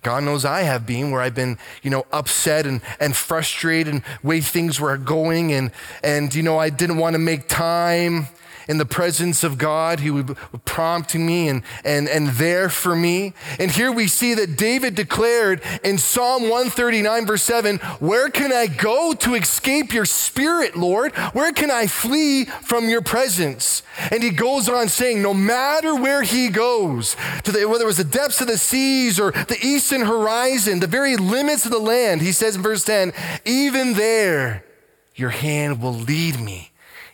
God 0.04 0.22
knows 0.22 0.44
I 0.44 0.62
have 0.62 0.86
been 0.86 1.10
where 1.10 1.20
I've 1.20 1.34
been, 1.34 1.58
you 1.82 1.90
know, 1.90 2.06
upset 2.12 2.66
and, 2.66 2.80
and 3.00 3.16
frustrated 3.16 3.92
and 3.92 4.02
way 4.22 4.40
things 4.40 4.78
were 4.78 4.96
going 4.96 5.52
and 5.52 5.72
and 6.02 6.32
you 6.34 6.42
know 6.42 6.58
I 6.58 6.70
didn't 6.70 6.98
want 6.98 7.14
to 7.14 7.18
make 7.18 7.48
time 7.48 8.28
in 8.68 8.78
the 8.78 8.86
presence 8.86 9.44
of 9.44 9.58
God. 9.58 10.00
He 10.00 10.10
would 10.10 10.36
prompt 10.64 11.14
me 11.14 11.48
and, 11.48 11.62
and, 11.84 12.08
and 12.08 12.28
there 12.28 12.68
for 12.68 12.96
me. 12.96 13.34
And 13.58 13.70
here 13.70 13.92
we 13.92 14.06
see 14.06 14.34
that 14.34 14.56
David 14.56 14.94
declared 14.94 15.62
in 15.82 15.98
Psalm 15.98 16.42
139, 16.42 17.26
verse 17.26 17.42
7 17.42 17.78
Where 18.00 18.28
can 18.28 18.52
I 18.52 18.66
go 18.66 19.12
to 19.14 19.34
escape 19.34 19.92
your 19.92 20.04
spirit, 20.04 20.76
Lord? 20.76 21.14
Where 21.32 21.52
can 21.52 21.70
I 21.70 21.86
flee 21.86 22.44
from 22.44 22.88
your 22.88 23.02
presence? 23.02 23.82
And 24.10 24.22
he 24.22 24.30
goes 24.30 24.68
on 24.68 24.88
saying, 24.88 25.22
No 25.22 25.34
matter 25.34 25.94
where 25.94 26.22
he 26.22 26.48
goes, 26.48 27.16
to 27.44 27.52
the, 27.52 27.68
whether 27.68 27.84
it 27.84 27.86
was 27.86 27.96
the 27.96 28.04
depths 28.04 28.40
of 28.40 28.46
the 28.46 28.58
seas 28.58 29.18
or 29.20 29.32
the 29.32 29.58
eastern 29.62 30.02
horizon, 30.02 30.80
the 30.80 30.86
very 30.86 31.16
limits 31.16 31.64
of 31.64 31.70
the 31.70 31.78
land, 31.78 32.22
he 32.22 32.32
says 32.32 32.56
in 32.56 32.62
verse 32.62 32.84
10, 32.84 33.12
Even 33.44 33.94
there, 33.94 34.64
your 35.14 35.30
hand 35.30 35.80
will 35.82 35.94
lead 35.94 36.40
me. 36.40 36.72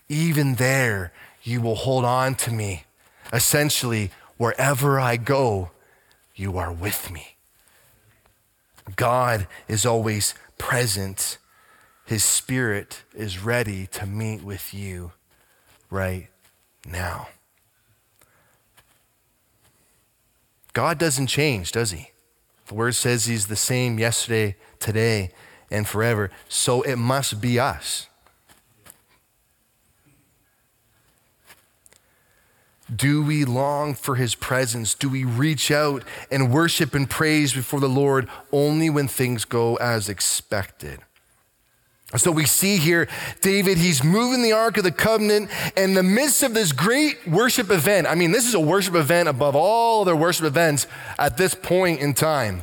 Even 0.09 0.57
there, 0.57 1.13
you 1.43 1.61
will 1.61 1.75
hold 1.75 2.05
on 2.05 2.35
to 2.37 2.53
me. 2.53 2.85
Essentially, 3.33 4.11
wherever 4.37 4.99
I 4.99 5.17
go, 5.17 5.71
you 6.35 6.59
are 6.59 6.73
with 6.73 7.11
me. 7.11 7.37
God 8.97 9.47
is 9.69 9.87
always 9.87 10.35
present. 10.59 11.39
His 12.05 12.25
spirit 12.25 13.03
is 13.15 13.39
ready 13.39 13.87
to 13.89 14.07
meet 14.07 14.43
with 14.43 14.75
you 14.75 15.13
right 15.91 16.29
now. 16.87 17.29
God 20.73 20.99
doesn't 20.99 21.27
change, 21.27 21.73
does 21.73 21.91
he? 21.91 22.11
The 22.67 22.75
word 22.75 22.95
says 22.95 23.27
he's 23.27 23.49
the 23.49 23.57
same 23.57 23.99
yesterday, 23.99 24.57
today, 24.79 25.33
and 25.71 25.87
forever. 25.87 26.31
So 26.49 26.83
it 26.83 26.97
must 26.97 27.41
be 27.41 27.59
us. 27.59 28.07
Do 32.95 33.23
we 33.23 33.45
long 33.45 33.95
for 33.95 34.17
his 34.17 34.35
presence? 34.35 34.95
Do 34.95 35.09
we 35.09 35.25
reach 35.25 35.71
out 35.71 36.03
and 36.31 36.53
worship 36.53 36.95
and 36.95 37.09
praise 37.09 37.53
before 37.53 37.81
the 37.81 37.89
Lord 37.89 38.29
only 38.53 38.91
when 38.91 39.07
things 39.07 39.45
go 39.45 39.77
as 39.77 40.09
expected? 40.09 41.01
So 42.17 42.33
we 42.33 42.45
see 42.45 42.79
here 42.79 43.09
David, 43.41 43.79
he's 43.79 44.03
moving 44.03 44.43
the 44.43 44.53
Ark 44.53 44.77
of 44.79 44.85
the 44.85 44.91
Covenant 44.91 45.49
in 45.77 45.95
the 45.95 46.03
midst 46.03 46.43
of 46.43 46.55
this 46.55 46.73
great 46.73 47.27
worship 47.29 47.71
event. 47.71 48.09
I 48.09 48.17
mean, 48.17 48.33
this 48.33 48.47
is 48.47 48.55
a 48.55 48.61
worship 48.61 48.97
event 48.97 49.29
above 49.29 49.55
all 49.55 50.03
other 50.03 50.17
worship 50.17 50.45
events 50.45 50.89
at 51.19 51.37
this 51.37 51.55
point 51.55 52.01
in 52.01 52.15
time. 52.15 52.63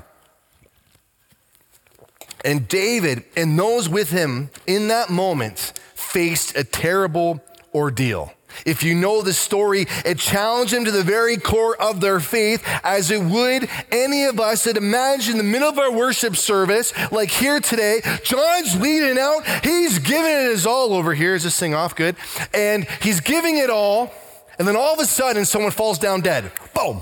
And 2.43 2.67
David 2.67 3.24
and 3.36 3.57
those 3.57 3.88
with 3.88 4.10
him 4.10 4.50
in 4.67 4.89
that 4.89 5.10
moment 5.10 5.74
faced 5.96 6.57
a 6.57 6.63
terrible 6.63 7.41
ordeal. 7.74 8.34
If 8.65 8.83
you 8.83 8.95
know 8.95 9.21
the 9.21 9.33
story, 9.33 9.85
it 10.05 10.19
challenged 10.19 10.73
them 10.73 10.85
to 10.85 10.91
the 10.91 11.03
very 11.03 11.37
core 11.37 11.79
of 11.81 12.01
their 12.01 12.19
faith, 12.19 12.63
as 12.83 13.11
it 13.11 13.21
would 13.21 13.69
any 13.91 14.25
of 14.25 14.39
us 14.39 14.63
that 14.65 14.77
imagine 14.77 15.37
the 15.37 15.43
middle 15.43 15.69
of 15.69 15.77
our 15.77 15.91
worship 15.91 16.35
service, 16.35 16.93
like 17.11 17.29
here 17.29 17.59
today, 17.59 18.01
John's 18.23 18.79
leading 18.79 19.17
out, 19.17 19.45
he's 19.63 19.99
giving 19.99 20.31
it 20.31 20.51
his 20.51 20.65
all 20.65 20.93
over 20.93 21.13
here. 21.13 21.35
Is 21.35 21.43
this 21.43 21.59
thing 21.59 21.73
off 21.73 21.95
good? 21.95 22.15
And 22.53 22.87
he's 23.01 23.19
giving 23.19 23.57
it 23.57 23.69
all, 23.69 24.11
and 24.59 24.67
then 24.67 24.75
all 24.75 24.93
of 24.93 24.99
a 24.99 25.05
sudden, 25.05 25.45
someone 25.45 25.71
falls 25.71 25.99
down 25.99 26.21
dead. 26.21 26.51
Boom. 26.73 27.01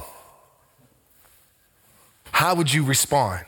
How 2.32 2.56
would 2.56 2.74
you 2.74 2.84
respond? 2.84 3.46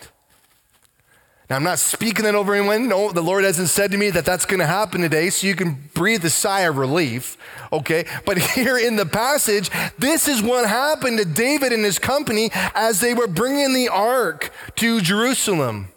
Now, 1.49 1.55
I'm 1.55 1.63
not 1.63 1.79
speaking 1.79 2.25
that 2.25 2.35
over 2.35 2.53
anyone. 2.53 2.89
No, 2.89 3.11
the 3.11 3.23
Lord 3.23 3.45
hasn't 3.45 3.69
said 3.69 3.91
to 3.91 3.97
me 3.97 4.09
that 4.09 4.25
that's 4.25 4.45
going 4.45 4.59
to 4.59 4.65
happen 4.65 4.99
today, 4.99 5.29
so 5.29 5.47
you 5.47 5.55
can 5.55 5.89
breathe 5.93 6.25
a 6.25 6.29
sigh 6.29 6.61
of 6.61 6.77
relief, 6.77 7.37
okay? 7.71 8.05
But 8.25 8.37
here 8.55 8.77
in 8.77 8.97
the 8.97 9.05
passage, 9.05 9.69
this 9.97 10.27
is 10.27 10.41
what 10.41 10.67
happened 10.67 11.19
to 11.19 11.25
David 11.25 11.71
and 11.71 11.85
his 11.85 11.99
company 11.99 12.49
as 12.75 12.99
they 12.99 13.13
were 13.13 13.27
bringing 13.27 13.73
the 13.73 13.87
ark 13.87 14.51
to 14.75 14.99
Jerusalem. 14.99 15.87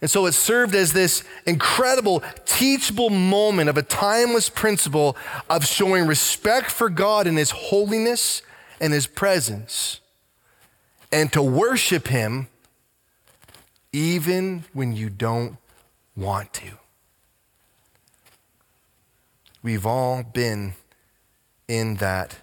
And 0.00 0.10
so 0.10 0.26
it 0.26 0.32
served 0.32 0.74
as 0.74 0.92
this 0.92 1.24
incredible, 1.46 2.22
teachable 2.44 3.08
moment 3.08 3.70
of 3.70 3.76
a 3.78 3.82
timeless 3.82 4.50
principle 4.50 5.16
of 5.48 5.64
showing 5.64 6.06
respect 6.06 6.70
for 6.70 6.90
God 6.90 7.26
and 7.26 7.38
His 7.38 7.50
holiness 7.50 8.42
and 8.78 8.92
His 8.92 9.06
presence, 9.06 10.00
and 11.10 11.32
to 11.32 11.42
worship 11.42 12.08
Him 12.08 12.48
even 13.92 14.64
when 14.72 14.94
you 14.94 15.10
don't 15.10 15.56
want 16.16 16.52
to. 16.54 16.72
We've 19.62 19.86
all 19.86 20.22
been 20.22 20.74
in 21.68 21.96
that 21.96 22.36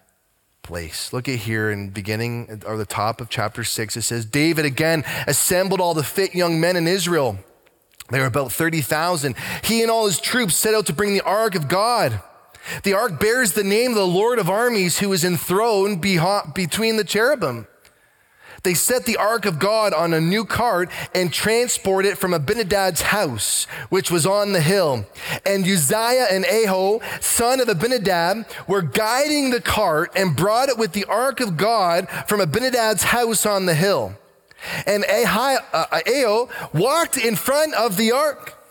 place. 0.62 1.14
Look 1.14 1.30
at 1.30 1.40
here 1.40 1.72
in 1.72 1.90
beginning 1.90 2.64
or 2.66 2.78
the 2.78 2.86
top 2.86 3.22
of 3.22 3.30
chapter 3.30 3.64
6 3.64 3.98
it 3.98 4.02
says 4.02 4.26
David 4.26 4.66
again 4.66 5.04
assembled 5.28 5.82
all 5.82 5.94
the 5.94 6.04
fit 6.04 6.34
young 6.34 6.60
men 6.60 6.76
in 6.76 6.88
Israel. 6.88 7.38
There 8.10 8.22
were 8.22 8.28
about 8.28 8.52
30,000. 8.52 9.36
He 9.64 9.82
and 9.82 9.90
all 9.90 10.06
his 10.06 10.20
troops 10.20 10.56
set 10.56 10.74
out 10.74 10.86
to 10.88 10.94
bring 10.94 11.14
the 11.14 11.22
ark 11.22 11.56
of 11.56 11.68
God. 11.68 12.22
The 12.84 12.94
ark 12.94 13.20
bears 13.20 13.54
the 13.54 13.64
name 13.64 13.92
of 13.92 13.98
the 13.98 14.08
Lord 14.08 14.40
of 14.40 14.50
armies 14.50 15.00
who 15.00 15.12
is 15.14 15.24
enthroned 15.24 16.02
between 16.02 16.98
the 16.98 17.04
cherubim. 17.04 17.68
They 18.64 18.74
set 18.74 19.06
the 19.06 19.18
ark 19.18 19.46
of 19.46 19.60
God 19.60 19.94
on 19.94 20.14
a 20.14 20.22
new 20.22 20.46
cart 20.46 20.90
and 21.14 21.34
transport 21.34 22.06
it 22.06 22.18
from 22.18 22.34
Abinadab's 22.34 23.02
house, 23.02 23.66
which 23.90 24.10
was 24.10 24.26
on 24.26 24.54
the 24.54 24.62
hill. 24.62 25.06
And 25.46 25.66
Uzziah 25.66 26.28
and 26.32 26.46
Ahio, 26.46 27.02
son 27.22 27.60
of 27.60 27.68
Abinadab, 27.68 28.46
were 28.66 28.82
guiding 28.82 29.50
the 29.50 29.60
cart 29.60 30.14
and 30.16 30.36
brought 30.36 30.70
it 30.70 30.78
with 30.78 30.94
the 30.94 31.04
ark 31.06 31.42
of 31.42 31.58
God 31.58 32.08
from 32.28 32.40
Abinadab's 32.40 33.04
house 33.04 33.46
on 33.46 33.66
the 33.66 33.76
hill. 33.76 34.16
And 34.86 35.04
Ahio 35.04 35.60
uh, 35.74 36.68
walked 36.74 37.18
in 37.18 37.36
front 37.36 37.74
of 37.74 37.98
the 37.98 38.14
ark. 38.14 38.63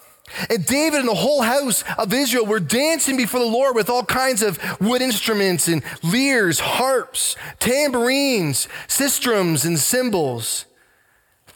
And 0.48 0.64
David 0.64 1.00
and 1.00 1.08
the 1.08 1.14
whole 1.14 1.42
house 1.42 1.84
of 1.98 2.12
Israel 2.12 2.46
were 2.46 2.60
dancing 2.60 3.16
before 3.16 3.40
the 3.40 3.46
Lord 3.46 3.74
with 3.74 3.90
all 3.90 4.04
kinds 4.04 4.42
of 4.42 4.58
wood 4.80 5.02
instruments 5.02 5.68
and 5.68 5.82
lyres, 6.02 6.60
harps, 6.60 7.36
tambourines, 7.58 8.68
sistrums, 8.88 9.64
and 9.64 9.78
cymbals. 9.78 10.66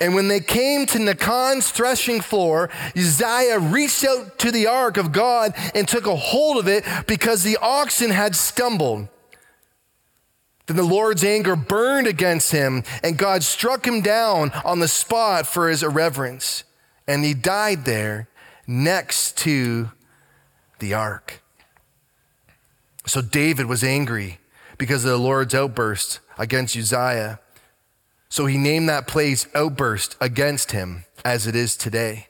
And 0.00 0.14
when 0.14 0.28
they 0.28 0.40
came 0.40 0.85
to 0.87 0.99
Nacon's 0.99 1.71
threshing 1.71 2.21
floor, 2.21 2.68
Uzziah 2.97 3.59
reached 3.59 4.04
out 4.04 4.38
to 4.40 4.50
the 4.50 4.66
ark 4.66 4.99
of 4.99 5.12
God 5.12 5.54
and 5.75 5.88
took 5.88 6.06
a 6.06 6.16
hold 6.16 6.59
of 6.59 6.68
it 6.68 6.85
because 7.06 7.42
the 7.42 7.56
oxen 7.61 8.11
had 8.11 8.37
stumbled. 8.37 9.09
Then 10.66 10.76
the 10.76 10.83
Lord's 10.83 11.25
anger 11.25 11.56
burned 11.56 12.09
against 12.09 12.50
him, 12.52 12.83
and 13.02 13.16
God 13.16 13.42
struck 13.42 13.87
him 13.87 14.00
down 14.00 14.50
on 14.64 14.80
the 14.80 14.88
spot 14.88 15.47
for 15.47 15.68
his 15.68 15.83
irreverence. 15.83 16.64
And 17.06 17.25
he 17.25 17.35
died 17.35 17.85
there 17.85 18.28
next 18.66 19.38
to 19.38 19.90
the 20.78 20.94
ark. 20.94 21.42
So 23.06 23.23
David 23.23 23.66
was 23.66 23.85
angry 23.85 24.38
because 24.78 25.04
of 25.04 25.11
the 25.11 25.18
Lord's 25.18 25.54
outburst 25.54 26.20
against 26.38 26.76
Uzziah. 26.76 27.40
So 28.28 28.46
he 28.46 28.58
named 28.58 28.88
that 28.88 29.06
place 29.06 29.46
outburst 29.54 30.16
against 30.20 30.73
him 30.73 31.04
as 31.25 31.46
it 31.46 31.54
is 31.54 31.76
today. 31.76 32.28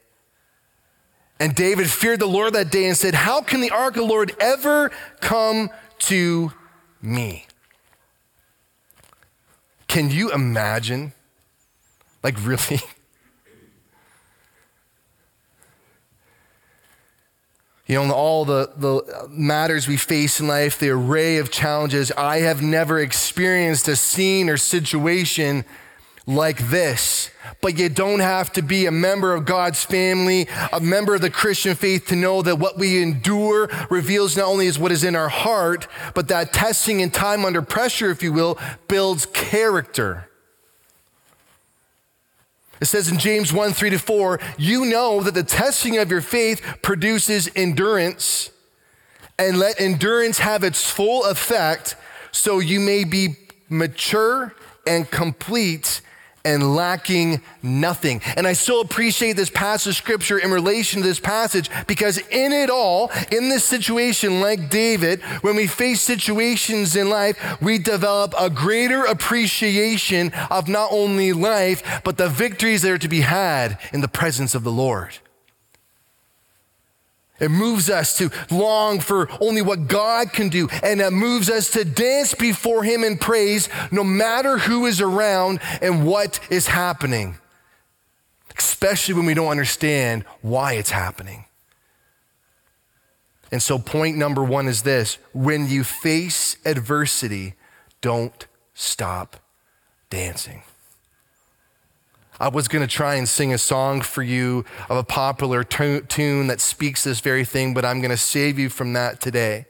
And 1.38 1.54
David 1.54 1.90
feared 1.90 2.20
the 2.20 2.26
Lord 2.26 2.54
that 2.54 2.70
day 2.70 2.86
and 2.86 2.96
said, 2.96 3.14
How 3.14 3.42
can 3.42 3.60
the 3.60 3.70
ark 3.70 3.96
of 3.96 4.02
the 4.02 4.08
Lord 4.08 4.34
ever 4.40 4.90
come 5.20 5.70
to 6.00 6.52
me? 7.02 7.46
Can 9.86 10.10
you 10.10 10.32
imagine? 10.32 11.12
Like, 12.22 12.36
really? 12.42 12.80
You 17.86 18.04
know, 18.04 18.12
all 18.12 18.44
the, 18.44 18.72
the 18.76 19.28
matters 19.30 19.86
we 19.86 19.96
face 19.96 20.40
in 20.40 20.48
life, 20.48 20.78
the 20.78 20.90
array 20.90 21.36
of 21.38 21.52
challenges, 21.52 22.10
I 22.12 22.38
have 22.38 22.60
never 22.60 22.98
experienced 22.98 23.86
a 23.86 23.94
scene 23.94 24.48
or 24.48 24.56
situation 24.56 25.64
like 26.26 26.68
this. 26.68 27.30
But 27.60 27.78
you 27.78 27.88
don't 27.88 28.18
have 28.18 28.52
to 28.54 28.62
be 28.62 28.86
a 28.86 28.90
member 28.90 29.32
of 29.32 29.44
God's 29.44 29.84
family, 29.84 30.48
a 30.72 30.80
member 30.80 31.14
of 31.14 31.20
the 31.20 31.30
Christian 31.30 31.76
faith 31.76 32.08
to 32.08 32.16
know 32.16 32.42
that 32.42 32.58
what 32.58 32.76
we 32.76 33.00
endure 33.00 33.70
reveals 33.88 34.36
not 34.36 34.46
only 34.46 34.66
is 34.66 34.80
what 34.80 34.90
is 34.90 35.04
in 35.04 35.14
our 35.14 35.28
heart, 35.28 35.86
but 36.14 36.26
that 36.26 36.52
testing 36.52 37.02
and 37.02 37.14
time 37.14 37.44
under 37.44 37.62
pressure, 37.62 38.10
if 38.10 38.20
you 38.20 38.32
will, 38.32 38.58
builds 38.88 39.26
character. 39.26 40.28
It 42.80 42.86
says 42.86 43.08
in 43.08 43.18
James 43.18 43.52
1 43.52 43.72
3 43.72 43.90
to 43.90 43.98
4, 43.98 44.40
you 44.58 44.84
know 44.84 45.22
that 45.22 45.34
the 45.34 45.42
testing 45.42 45.98
of 45.98 46.10
your 46.10 46.20
faith 46.20 46.60
produces 46.82 47.48
endurance, 47.56 48.50
and 49.38 49.58
let 49.58 49.80
endurance 49.80 50.38
have 50.38 50.64
its 50.64 50.90
full 50.90 51.24
effect 51.24 51.96
so 52.32 52.58
you 52.58 52.80
may 52.80 53.04
be 53.04 53.36
mature 53.68 54.54
and 54.86 55.10
complete 55.10 56.00
and 56.46 56.76
lacking 56.76 57.42
nothing. 57.62 58.22
And 58.36 58.46
I 58.46 58.52
still 58.52 58.80
appreciate 58.80 59.34
this 59.34 59.50
passage 59.50 59.90
of 59.90 59.96
scripture 59.96 60.38
in 60.38 60.52
relation 60.52 61.02
to 61.02 61.08
this 61.08 61.18
passage 61.18 61.68
because 61.88 62.18
in 62.18 62.52
it 62.52 62.70
all, 62.70 63.10
in 63.32 63.48
this 63.48 63.64
situation, 63.64 64.40
like 64.40 64.70
David, 64.70 65.20
when 65.42 65.56
we 65.56 65.66
face 65.66 66.00
situations 66.00 66.94
in 66.94 67.10
life, 67.10 67.60
we 67.60 67.78
develop 67.78 68.32
a 68.38 68.48
greater 68.48 69.04
appreciation 69.04 70.32
of 70.48 70.68
not 70.68 70.92
only 70.92 71.32
life, 71.32 72.00
but 72.04 72.16
the 72.16 72.28
victories 72.28 72.82
that 72.82 72.92
are 72.92 72.98
to 72.98 73.08
be 73.08 73.22
had 73.22 73.78
in 73.92 74.00
the 74.00 74.08
presence 74.08 74.54
of 74.54 74.62
the 74.62 74.72
Lord. 74.72 75.18
It 77.38 77.50
moves 77.50 77.90
us 77.90 78.16
to 78.18 78.30
long 78.50 79.00
for 79.00 79.28
only 79.40 79.62
what 79.62 79.88
God 79.88 80.32
can 80.32 80.48
do, 80.48 80.68
and 80.82 81.00
it 81.00 81.12
moves 81.12 81.50
us 81.50 81.70
to 81.72 81.84
dance 81.84 82.34
before 82.34 82.82
Him 82.82 83.04
in 83.04 83.18
praise 83.18 83.68
no 83.90 84.02
matter 84.04 84.58
who 84.58 84.86
is 84.86 85.00
around 85.00 85.60
and 85.82 86.06
what 86.06 86.40
is 86.50 86.68
happening, 86.68 87.36
especially 88.56 89.14
when 89.14 89.26
we 89.26 89.34
don't 89.34 89.48
understand 89.48 90.24
why 90.40 90.74
it's 90.74 90.90
happening. 90.90 91.44
And 93.52 93.62
so, 93.62 93.78
point 93.78 94.16
number 94.16 94.42
one 94.42 94.66
is 94.66 94.82
this 94.82 95.18
when 95.32 95.68
you 95.68 95.84
face 95.84 96.56
adversity, 96.64 97.54
don't 98.00 98.46
stop 98.74 99.36
dancing. 100.10 100.62
I 102.38 102.48
was 102.48 102.68
going 102.68 102.86
to 102.86 102.92
try 102.92 103.14
and 103.14 103.28
sing 103.28 103.52
a 103.52 103.58
song 103.58 104.02
for 104.02 104.22
you 104.22 104.64
of 104.90 104.96
a 104.96 105.04
popular 105.04 105.64
tune 105.64 106.46
that 106.46 106.60
speaks 106.60 107.04
this 107.04 107.20
very 107.20 107.44
thing, 107.44 107.72
but 107.72 107.84
I'm 107.84 108.00
going 108.00 108.10
to 108.10 108.16
save 108.16 108.58
you 108.58 108.68
from 108.68 108.92
that 108.92 109.20
today. 109.20 109.66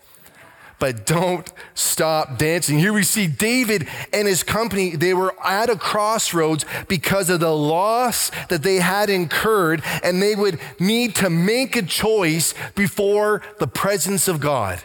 But 0.79 1.07
don't 1.07 1.51
stop 1.75 2.37
dancing. 2.37 2.79
Here 2.79 2.93
we 2.93 3.03
see 3.03 3.29
David 3.29 3.89
and 4.13 4.29
his 4.29 4.43
company, 4.43 4.95
they 4.95 5.15
were 5.15 5.35
at 5.43 5.71
a 5.71 5.77
crossroads 5.77 6.67
because 6.87 7.31
of 7.31 7.41
the 7.41 7.55
loss 7.55 8.31
that 8.49 8.63
they 8.63 8.77
had 8.77 9.09
incurred, 9.09 9.83
and 10.03 10.21
they 10.21 10.35
would 10.35 10.59
need 10.79 11.15
to 11.17 11.31
make 11.31 11.77
a 11.77 11.83
choice 11.83 12.53
before 12.75 13.43
the 13.59 13.67
presence 13.67 14.29
of 14.29 14.41
God. 14.41 14.83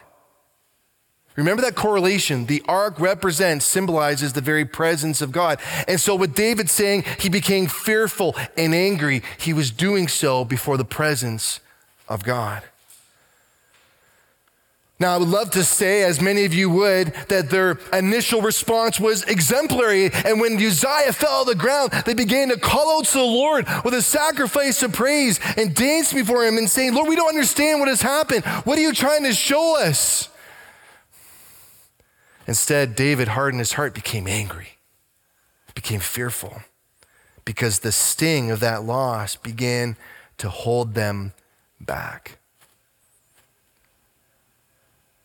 Remember 1.36 1.62
that 1.62 1.76
correlation. 1.76 2.46
The 2.46 2.62
ark 2.68 3.00
represents, 3.00 3.66
symbolizes 3.66 4.34
the 4.34 4.42
very 4.42 4.66
presence 4.66 5.22
of 5.22 5.32
God. 5.32 5.60
And 5.88 6.00
so, 6.00 6.16
with 6.16 6.36
David 6.36 6.70
saying 6.70 7.06
he 7.20 7.30
became 7.30 7.68
fearful 7.68 8.36
and 8.58 8.74
angry, 8.74 9.24
he 9.40 9.54
was 9.54 9.72
doing 9.72 10.08
so 10.08 10.44
before 10.44 10.78
the 10.78 10.86
presence 10.86 11.62
of 12.10 12.24
God. 12.24 12.64
Now, 15.02 15.16
I 15.16 15.18
would 15.18 15.30
love 15.30 15.50
to 15.52 15.64
say, 15.64 16.04
as 16.04 16.22
many 16.22 16.46
of 16.46 16.54
you 16.54 16.70
would, 16.70 17.08
that 17.30 17.50
their 17.50 17.80
initial 17.92 18.44
response 18.44 19.00
was 19.00 19.24
exemplary. 19.24 20.12
And 20.14 20.40
when 20.40 20.64
Uzziah 20.64 21.12
fell 21.12 21.44
to 21.44 21.50
the 21.50 21.58
ground, 21.58 21.92
they 22.06 22.14
began 22.14 22.50
to 22.50 22.60
call 22.60 23.00
out 23.00 23.06
to 23.06 23.18
the 23.18 23.24
Lord 23.24 23.66
with 23.84 23.96
a 23.96 24.04
sacrifice 24.04 24.84
of 24.84 24.94
praise 24.94 25.40
and 25.58 25.74
dance 25.74 26.14
before 26.14 26.46
him 26.46 26.60
and 26.60 26.70
saying, 26.70 26.94
Lord, 26.94 27.10
we 27.10 27.16
don't 27.16 27.30
understand 27.30 27.80
what 27.80 27.90
has 27.90 28.04
happened. 28.04 28.46
What 28.64 28.78
are 28.78 28.82
you 28.82 28.94
trying 28.94 29.24
to 29.24 29.34
show 29.34 29.82
us? 29.82 30.30
Instead, 32.48 32.96
David 32.96 33.30
hardened 33.30 33.60
his 33.60 33.74
heart, 33.74 33.94
became 33.94 34.28
angry, 34.28 34.78
became 35.76 36.00
fearful, 36.00 36.62
because 37.46 37.80
the 37.80 37.92
sting 37.92 38.52
of 38.52 38.60
that 38.60 38.84
loss 38.84 39.36
began 39.36 39.96
to 40.38 40.50
hold 40.50 40.94
them 40.94 41.34
back. 41.80 42.38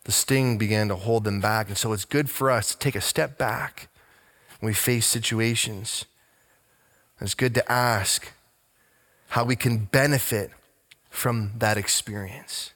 The 0.07 0.13
sting 0.13 0.57
began 0.57 0.87
to 0.87 0.95
hold 0.95 1.25
them 1.25 1.41
back. 1.41 1.67
And 1.67 1.77
so 1.77 1.91
it's 1.91 2.05
good 2.05 2.29
for 2.29 2.49
us 2.49 2.71
to 2.71 2.77
take 2.77 2.95
a 2.95 3.01
step 3.01 3.37
back 3.37 3.89
when 4.59 4.69
we 4.69 4.73
face 4.73 5.05
situations. 5.05 6.05
It's 7.19 7.33
good 7.33 7.53
to 7.55 7.71
ask 7.71 8.31
how 9.29 9.43
we 9.43 9.57
can 9.57 9.79
benefit 9.79 10.51
from 11.09 11.51
that 11.57 11.77
experience. 11.77 12.71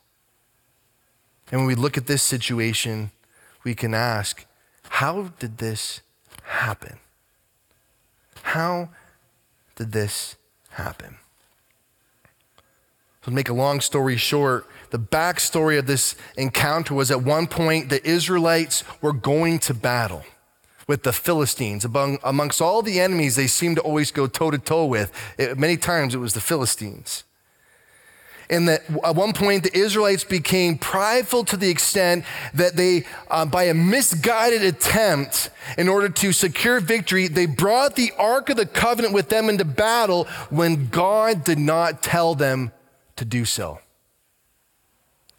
And 1.51 1.61
when 1.61 1.67
we 1.67 1.75
look 1.75 1.97
at 1.97 2.07
this 2.07 2.21
situation, 2.21 3.11
we 3.63 3.75
can 3.75 3.93
ask, 3.93 4.45
how 4.89 5.31
did 5.39 5.57
this 5.57 6.01
happen? 6.43 6.97
How 8.43 8.89
did 9.75 9.91
this 9.91 10.35
happen? 10.71 11.17
To 13.23 13.31
make 13.31 13.49
a 13.49 13.53
long 13.53 13.81
story 13.81 14.17
short, 14.17 14.65
the 14.89 14.99
backstory 14.99 15.77
of 15.77 15.85
this 15.85 16.15
encounter 16.35 16.93
was 16.93 17.11
at 17.11 17.21
one 17.21 17.47
point 17.47 17.89
the 17.89 18.05
Israelites 18.07 18.83
were 19.01 19.13
going 19.13 19.59
to 19.59 19.73
battle 19.73 20.25
with 20.87 21.03
the 21.03 21.13
Philistines. 21.13 21.85
Among, 21.85 22.17
amongst 22.23 22.61
all 22.61 22.81
the 22.81 22.99
enemies 22.99 23.35
they 23.35 23.47
seemed 23.47 23.77
to 23.77 23.81
always 23.83 24.11
go 24.11 24.27
toe 24.27 24.51
to 24.51 24.57
toe 24.57 24.85
with, 24.85 25.11
it, 25.37 25.57
many 25.57 25.77
times 25.77 26.15
it 26.15 26.17
was 26.17 26.33
the 26.33 26.41
Philistines 26.41 27.23
and 28.51 28.67
that 28.67 28.83
at 29.03 29.15
one 29.15 29.31
point 29.33 29.63
the 29.63 29.75
Israelites 29.75 30.25
became 30.25 30.77
prideful 30.77 31.45
to 31.45 31.57
the 31.57 31.69
extent 31.69 32.25
that 32.53 32.75
they, 32.75 33.05
uh, 33.29 33.45
by 33.45 33.63
a 33.63 33.73
misguided 33.73 34.61
attempt 34.61 35.49
in 35.77 35.87
order 35.87 36.09
to 36.09 36.33
secure 36.33 36.81
victory, 36.81 37.27
they 37.27 37.45
brought 37.45 37.95
the 37.95 38.11
Ark 38.19 38.49
of 38.49 38.57
the 38.57 38.65
Covenant 38.65 39.13
with 39.13 39.29
them 39.29 39.49
into 39.49 39.65
battle 39.65 40.25
when 40.49 40.89
God 40.89 41.45
did 41.45 41.57
not 41.57 42.03
tell 42.03 42.35
them 42.35 42.71
to 43.15 43.25
do 43.25 43.45
so. 43.45 43.79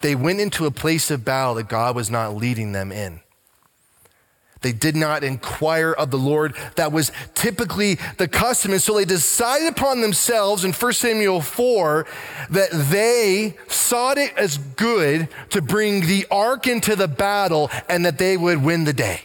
They 0.01 0.15
went 0.15 0.41
into 0.41 0.67
a 0.67 0.71
place 0.71 1.11
of 1.11 1.25
battle 1.25 1.55
that 1.55 1.69
God 1.69 1.95
was 1.95 2.11
not 2.11 2.35
leading 2.35 2.73
them 2.73 2.91
in. 2.91 3.22
They 4.63 4.73
did 4.73 4.97
not 4.97 5.25
inquire 5.25 5.93
of 5.93 6.11
the 6.11 6.19
Lord. 6.19 6.55
That 6.77 6.93
was 6.93 7.13
typically 7.35 7.99
the 8.17 8.29
custom. 8.29 8.73
And 8.73 8.81
so 8.81 8.95
they 8.95 9.05
decided 9.05 9.69
upon 9.69 10.01
themselves 10.01 10.65
in 10.65 10.73
1 10.73 10.93
Samuel 10.93 11.41
4 11.41 12.07
that 12.51 12.71
they 12.73 13.57
sought 13.69 14.19
it 14.19 14.33
as 14.37 14.59
good 14.59 15.29
to 15.51 15.61
bring 15.61 16.07
the 16.07 16.27
ark 16.31 16.67
into 16.67 16.97
the 16.97 17.09
battle 17.09 17.71
and 17.89 18.07
that 18.07 18.19
they 18.19 18.37
would 18.37 18.63
win 18.63 18.85
the 18.85 18.93
day. 18.93 19.23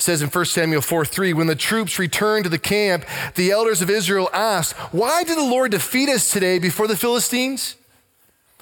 It 0.00 0.04
says 0.04 0.22
in 0.22 0.30
1 0.30 0.44
Samuel 0.46 0.80
4 0.80 1.04
3, 1.04 1.34
when 1.34 1.46
the 1.46 1.54
troops 1.54 1.98
returned 1.98 2.44
to 2.44 2.50
the 2.50 2.58
camp, 2.58 3.04
the 3.34 3.50
elders 3.50 3.82
of 3.82 3.90
Israel 3.90 4.30
asked, 4.32 4.72
Why 4.94 5.24
did 5.24 5.36
the 5.36 5.44
Lord 5.44 5.72
defeat 5.72 6.08
us 6.08 6.32
today 6.32 6.58
before 6.58 6.88
the 6.88 6.96
Philistines? 6.96 7.76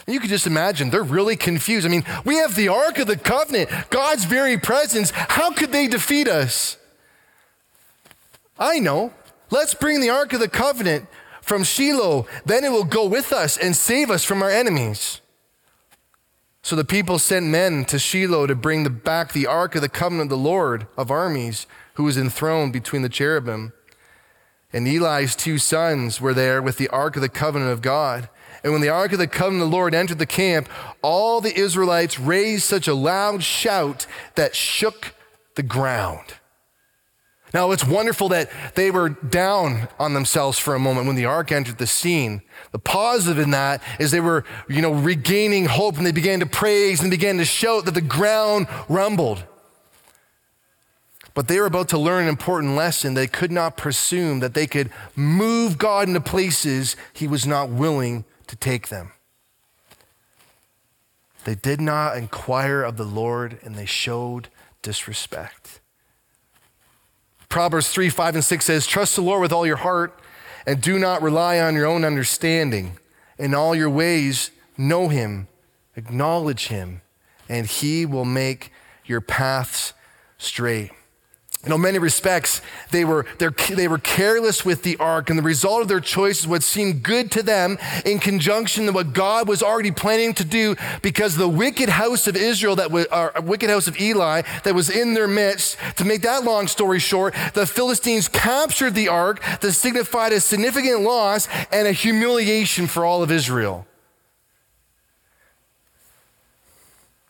You 0.08 0.20
can 0.20 0.30
just 0.30 0.46
imagine, 0.46 0.88
they're 0.88 1.02
really 1.02 1.36
confused. 1.36 1.86
I 1.86 1.90
mean, 1.90 2.04
we 2.24 2.36
have 2.36 2.54
the 2.54 2.68
Ark 2.68 2.98
of 2.98 3.06
the 3.06 3.16
Covenant, 3.16 3.68
God's 3.90 4.24
very 4.24 4.56
presence. 4.56 5.10
How 5.10 5.52
could 5.52 5.70
they 5.70 5.86
defeat 5.86 6.28
us? 6.28 6.78
I 8.58 8.78
know. 8.78 9.12
Let's 9.50 9.74
bring 9.74 10.00
the 10.00 10.08
Ark 10.08 10.32
of 10.32 10.40
the 10.40 10.48
Covenant 10.48 11.06
from 11.42 11.62
Shiloh. 11.62 12.26
Then 12.46 12.64
it 12.64 12.72
will 12.72 12.84
go 12.84 13.06
with 13.06 13.34
us 13.34 13.58
and 13.58 13.76
save 13.76 14.10
us 14.10 14.24
from 14.24 14.42
our 14.42 14.50
enemies. 14.50 15.20
So 16.62 16.74
the 16.74 16.84
people 16.84 17.18
sent 17.18 17.46
men 17.46 17.84
to 17.86 17.98
Shiloh 17.98 18.46
to 18.46 18.54
bring 18.54 18.84
the, 18.84 18.90
back 18.90 19.32
the 19.32 19.46
Ark 19.46 19.74
of 19.74 19.82
the 19.82 19.88
Covenant 19.90 20.32
of 20.32 20.38
the 20.38 20.42
Lord 20.42 20.86
of 20.96 21.10
armies, 21.10 21.66
who 21.94 22.04
was 22.04 22.16
enthroned 22.16 22.72
between 22.72 23.02
the 23.02 23.08
cherubim. 23.10 23.74
And 24.72 24.88
Eli's 24.88 25.36
two 25.36 25.58
sons 25.58 26.18
were 26.18 26.34
there 26.34 26.62
with 26.62 26.78
the 26.78 26.88
Ark 26.88 27.16
of 27.16 27.22
the 27.22 27.28
Covenant 27.28 27.72
of 27.72 27.82
God. 27.82 28.28
And 28.62 28.72
when 28.72 28.82
the 28.82 28.88
ark 28.88 29.12
of 29.12 29.18
the 29.18 29.26
covenant 29.26 29.64
of 29.64 29.70
the 29.70 29.76
Lord 29.76 29.94
entered 29.94 30.18
the 30.18 30.26
camp, 30.26 30.68
all 31.02 31.40
the 31.40 31.56
Israelites 31.56 32.18
raised 32.18 32.64
such 32.64 32.88
a 32.88 32.94
loud 32.94 33.42
shout 33.42 34.06
that 34.34 34.56
shook 34.56 35.14
the 35.54 35.62
ground. 35.62 36.34
Now, 37.54 37.70
it's 37.70 37.86
wonderful 37.86 38.28
that 38.28 38.50
they 38.74 38.90
were 38.90 39.08
down 39.08 39.88
on 39.98 40.12
themselves 40.12 40.58
for 40.58 40.74
a 40.74 40.78
moment 40.78 41.06
when 41.06 41.16
the 41.16 41.24
ark 41.24 41.50
entered 41.50 41.78
the 41.78 41.86
scene. 41.86 42.42
The 42.72 42.78
positive 42.78 43.38
in 43.38 43.52
that 43.52 43.82
is 43.98 44.10
they 44.10 44.20
were, 44.20 44.44
you 44.68 44.82
know, 44.82 44.92
regaining 44.92 45.64
hope 45.64 45.96
and 45.96 46.04
they 46.04 46.12
began 46.12 46.40
to 46.40 46.46
praise 46.46 47.00
and 47.00 47.10
began 47.10 47.38
to 47.38 47.46
shout 47.46 47.86
that 47.86 47.94
the 47.94 48.02
ground 48.02 48.66
rumbled. 48.88 49.44
But 51.32 51.48
they 51.48 51.58
were 51.58 51.66
about 51.66 51.88
to 51.90 51.98
learn 51.98 52.24
an 52.24 52.28
important 52.28 52.76
lesson. 52.76 53.14
They 53.14 53.28
could 53.28 53.52
not 53.52 53.76
presume 53.76 54.40
that 54.40 54.54
they 54.54 54.66
could 54.66 54.90
move 55.16 55.78
God 55.78 56.08
into 56.08 56.20
places 56.20 56.96
he 57.14 57.26
was 57.26 57.46
not 57.46 57.70
willing 57.70 58.24
to 58.48 58.56
take 58.56 58.88
them. 58.88 59.12
They 61.44 61.54
did 61.54 61.80
not 61.80 62.16
inquire 62.16 62.82
of 62.82 62.96
the 62.96 63.04
Lord 63.04 63.58
and 63.62 63.74
they 63.74 63.86
showed 63.86 64.48
disrespect. 64.82 65.80
Proverbs 67.48 67.88
3 67.88 68.10
5 68.10 68.34
and 68.36 68.44
6 68.44 68.64
says, 68.64 68.86
Trust 68.86 69.16
the 69.16 69.22
Lord 69.22 69.40
with 69.40 69.52
all 69.52 69.66
your 69.66 69.76
heart 69.76 70.20
and 70.66 70.82
do 70.82 70.98
not 70.98 71.22
rely 71.22 71.58
on 71.60 71.74
your 71.74 71.86
own 71.86 72.04
understanding. 72.04 72.98
In 73.38 73.54
all 73.54 73.74
your 73.74 73.88
ways, 73.88 74.50
know 74.76 75.08
him, 75.08 75.48
acknowledge 75.96 76.68
him, 76.68 77.00
and 77.48 77.66
he 77.66 78.04
will 78.04 78.24
make 78.26 78.72
your 79.06 79.20
paths 79.20 79.94
straight. 80.36 80.90
You 81.64 81.70
know, 81.70 81.78
many 81.78 81.98
respects, 81.98 82.60
they 82.92 83.04
were, 83.04 83.26
they 83.38 83.88
were 83.88 83.98
careless 83.98 84.64
with 84.64 84.84
the 84.84 84.96
ark, 84.98 85.28
and 85.28 85.36
the 85.36 85.42
result 85.42 85.82
of 85.82 85.88
their 85.88 85.98
choices 85.98 86.46
what 86.46 86.62
seemed 86.62 87.02
good 87.02 87.32
to 87.32 87.42
them 87.42 87.78
in 88.06 88.20
conjunction 88.20 88.86
to 88.86 88.92
what 88.92 89.12
God 89.12 89.48
was 89.48 89.60
already 89.60 89.90
planning 89.90 90.34
to 90.34 90.44
do 90.44 90.76
because 91.02 91.36
the 91.36 91.48
wicked 91.48 91.88
house 91.88 92.28
of 92.28 92.36
Israel, 92.36 92.76
that 92.76 92.92
was, 92.92 93.06
or 93.06 93.36
uh, 93.36 93.40
wicked 93.42 93.70
house 93.70 93.88
of 93.88 94.00
Eli, 94.00 94.42
that 94.62 94.72
was 94.72 94.88
in 94.88 95.14
their 95.14 95.26
midst. 95.26 95.76
To 95.96 96.04
make 96.04 96.22
that 96.22 96.44
long 96.44 96.68
story 96.68 97.00
short, 97.00 97.34
the 97.54 97.66
Philistines 97.66 98.28
captured 98.28 98.94
the 98.94 99.08
ark 99.08 99.42
that 99.60 99.72
signified 99.72 100.32
a 100.32 100.40
significant 100.40 101.00
loss 101.00 101.48
and 101.72 101.88
a 101.88 101.92
humiliation 101.92 102.86
for 102.86 103.04
all 103.04 103.20
of 103.20 103.32
Israel. 103.32 103.84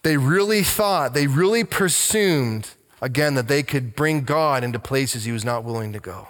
They 0.03 0.19
really 0.19 0.63
thought, 0.63 1.15
they 1.15 1.27
really 1.27 1.65
presumed 1.65 2.69
Again, 3.01 3.35
that 3.35 3.49
they 3.49 3.63
could 3.63 3.95
bring 3.95 4.23
God 4.23 4.65
into 4.65 4.79
places 4.79 5.25
he 5.25 5.33
was 5.33 5.45
not 5.45 5.65
willing 5.65 5.93
to 5.93 6.01
go. 6.01 6.29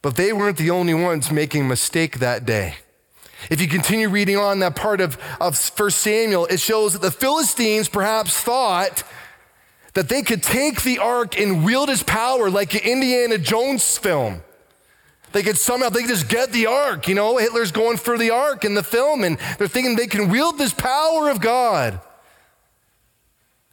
But 0.00 0.16
they 0.16 0.32
weren't 0.32 0.56
the 0.56 0.70
only 0.70 0.94
ones 0.94 1.30
making 1.30 1.62
a 1.62 1.68
mistake 1.68 2.18
that 2.18 2.44
day. 2.44 2.76
If 3.50 3.60
you 3.60 3.68
continue 3.68 4.08
reading 4.08 4.36
on 4.36 4.58
that 4.60 4.76
part 4.76 5.00
of, 5.00 5.18
of 5.40 5.58
1 5.58 5.90
Samuel, 5.90 6.46
it 6.46 6.60
shows 6.60 6.92
that 6.92 7.02
the 7.02 7.10
Philistines 7.10 7.88
perhaps 7.88 8.38
thought 8.38 9.04
that 9.94 10.08
they 10.08 10.22
could 10.22 10.42
take 10.42 10.82
the 10.82 10.98
ark 10.98 11.38
and 11.38 11.64
wield 11.64 11.90
its 11.90 12.02
power 12.02 12.50
like 12.50 12.74
an 12.74 12.80
Indiana 12.82 13.38
Jones 13.38 13.98
film. 13.98 14.42
They 15.32 15.42
could 15.42 15.58
somehow, 15.58 15.88
they 15.88 16.00
could 16.00 16.10
just 16.10 16.28
get 16.28 16.52
the 16.52 16.66
ark. 16.66 17.06
You 17.06 17.14
know, 17.14 17.36
Hitler's 17.36 17.72
going 17.72 17.98
for 17.98 18.16
the 18.16 18.30
ark 18.30 18.64
in 18.64 18.74
the 18.74 18.82
film, 18.82 19.24
and 19.24 19.38
they're 19.58 19.68
thinking 19.68 19.94
they 19.94 20.06
can 20.06 20.30
wield 20.30 20.58
this 20.58 20.72
power 20.72 21.28
of 21.28 21.40
God. 21.40 22.00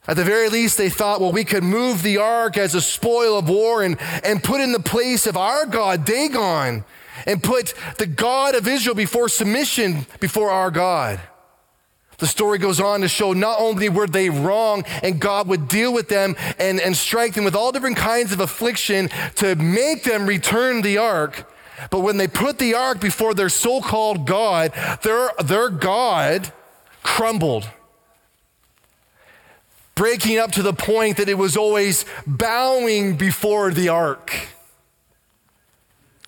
At 0.07 0.17
the 0.17 0.23
very 0.23 0.49
least, 0.49 0.77
they 0.77 0.89
thought, 0.89 1.19
well, 1.19 1.31
we 1.31 1.43
could 1.43 1.63
move 1.63 2.03
the 2.03 2.17
ark 2.17 2.57
as 2.57 2.75
a 2.75 2.81
spoil 2.81 3.39
of 3.39 3.49
war 3.49 3.81
and, 3.81 3.99
and 4.23 4.43
put 4.43 4.61
in 4.61 4.71
the 4.71 4.79
place 4.79 5.25
of 5.25 5.35
our 5.35 5.65
God, 5.65 6.05
Dagon, 6.05 6.83
and 7.25 7.41
put 7.41 7.73
the 7.97 8.05
God 8.05 8.53
of 8.53 8.67
Israel 8.67 8.95
before 8.95 9.29
submission 9.29 10.05
before 10.19 10.51
our 10.51 10.69
God. 10.69 11.19
The 12.17 12.27
story 12.27 12.59
goes 12.59 12.79
on 12.79 13.01
to 13.01 13.07
show 13.07 13.33
not 13.33 13.59
only 13.59 13.89
were 13.89 14.07
they 14.07 14.29
wrong 14.29 14.85
and 15.03 15.19
God 15.19 15.47
would 15.47 15.67
deal 15.67 15.93
with 15.93 16.07
them 16.07 16.35
and, 16.59 16.79
and 16.79 16.95
strike 16.95 17.33
them 17.33 17.43
with 17.43 17.55
all 17.55 17.71
different 17.71 17.97
kinds 17.97 18.31
of 18.31 18.39
affliction 18.39 19.09
to 19.35 19.55
make 19.55 20.03
them 20.03 20.25
return 20.25 20.81
the 20.81 20.97
ark, 20.97 21.51
but 21.89 21.99
when 21.99 22.17
they 22.17 22.27
put 22.27 22.57
the 22.57 22.73
ark 22.73 23.01
before 23.01 23.33
their 23.33 23.49
so 23.49 23.81
called 23.81 24.25
God, 24.25 24.71
their, 25.03 25.31
their 25.43 25.69
God 25.69 26.53
crumbled 27.03 27.69
breaking 29.95 30.38
up 30.38 30.51
to 30.51 30.62
the 30.62 30.73
point 30.73 31.17
that 31.17 31.29
it 31.29 31.38
was 31.38 31.55
always 31.55 32.05
bowing 32.27 33.15
before 33.15 33.71
the 33.71 33.89
ark. 33.89 34.49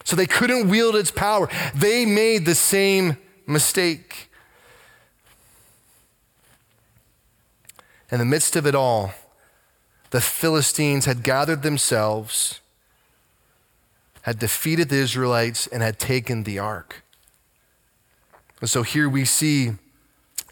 So 0.06 0.16
they 0.16 0.26
couldn't 0.26 0.70
wield 0.70 0.96
its 0.96 1.12
power. 1.12 1.50
They 1.76 2.06
made 2.06 2.46
the 2.46 2.56
same 2.56 3.18
mistake. 3.46 4.30
In 8.10 8.20
the 8.20 8.26
midst 8.26 8.56
of 8.56 8.66
it 8.66 8.74
all, 8.74 9.14
the 10.12 10.22
Philistines 10.22 11.04
had 11.04 11.24
gathered 11.24 11.62
themselves, 11.62 12.62
had 14.22 14.40
defeated 14.40 14.88
the 14.88 14.96
Israelites, 14.96 15.68
and 15.68 15.84
had 15.84 16.00
taken 16.00 16.44
the 16.44 16.58
ark. 16.58 17.04
And 18.62 18.70
so 18.70 18.84
here 18.84 19.10
we 19.10 19.26
see 19.26 19.74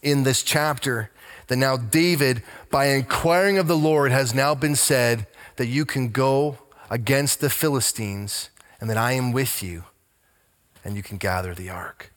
in 0.02 0.24
this 0.24 0.44
chapter 0.44 1.12
that 1.48 1.58
now 1.58 1.78
David, 1.78 2.44
by 2.70 2.88
inquiring 2.88 3.58
of 3.58 3.68
the 3.68 3.78
Lord, 3.78 4.12
has 4.12 4.34
now 4.34 4.56
been 4.56 4.76
said 4.76 5.28
that 5.56 5.68
you 5.68 5.86
can 5.86 6.10
go 6.10 6.58
against 6.90 7.40
the 7.40 7.50
Philistines 7.50 8.50
and 8.80 8.90
that 8.90 8.98
I 8.98 9.14
am 9.14 9.32
with 9.32 9.64
you 9.64 9.86
and 10.84 10.96
you 10.96 11.04
can 11.04 11.18
gather 11.18 11.54
the 11.54 11.70
ark. 11.70 12.14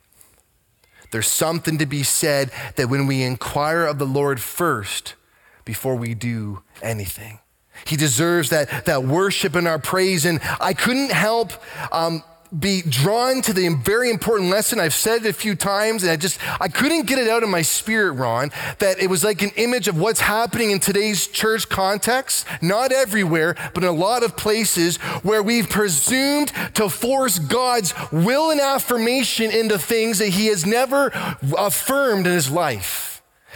There's 1.11 1.27
something 1.27 1.79
to 1.79 1.87
be 1.87 2.03
said 2.03 2.51
that 2.77 2.91
when 2.91 3.07
we 3.07 3.23
inquire 3.23 3.87
of 3.87 3.99
the 3.99 4.07
Lord 4.07 4.41
first 4.41 5.15
before 5.65 5.97
we 5.97 6.15
do 6.15 6.63
anything, 6.83 7.41
He 7.87 7.97
deserves 7.97 8.51
that, 8.51 8.85
that 8.85 9.05
worship 9.05 9.55
and 9.55 9.67
our 9.67 9.79
praise. 9.79 10.27
And 10.27 10.41
I 10.61 10.75
couldn't 10.75 11.13
help 11.13 11.53
um, 11.93 12.23
be 12.57 12.83
drawn 12.83 13.43
to 13.43 13.53
the 13.53 13.69
very 13.83 14.11
important 14.11 14.51
lesson. 14.51 14.81
I've 14.81 14.95
said 14.95 15.25
it 15.25 15.29
a 15.29 15.33
few 15.33 15.55
times 15.55 16.03
and 16.03 16.13
I 16.13 16.17
just, 16.17 16.39
I 16.61 16.69
couldn't 16.69 17.07
get 17.07 17.19
it 17.19 17.29
out 17.29 17.43
of 17.43 17.49
my 17.49 17.63
spirit, 17.63 18.13
Ron, 18.13 18.51
that 18.79 18.99
it 18.99 19.09
was 19.09 19.25
like 19.25 19.43
an 19.43 19.51
image 19.57 19.89
of 19.89 19.99
what's 19.99 20.21
happening 20.21 20.71
in 20.71 20.81
today's 20.81 21.27
church 21.27 21.69
context. 21.69 22.47
Not 22.63 22.93
everywhere, 22.93 23.55
but 23.75 23.83
in 23.83 23.89
a 23.89 23.93
lot 23.93 24.23
of 24.23 24.37
places 24.37 24.97
where 25.23 25.43
we've 25.43 25.69
presumed 25.69 26.53
to 26.75 26.89
force 26.89 27.39
God's 27.39 27.95
will 28.11 28.51
and 28.51 28.61
affirmation 28.61 29.51
into 29.51 29.79
things 29.79 30.19
that 30.19 30.29
he 30.29 30.47
has 30.47 30.65
never 30.65 31.11
affirmed 31.57 32.27
in 32.27 32.33
his 32.33 32.51
life. 32.51 33.08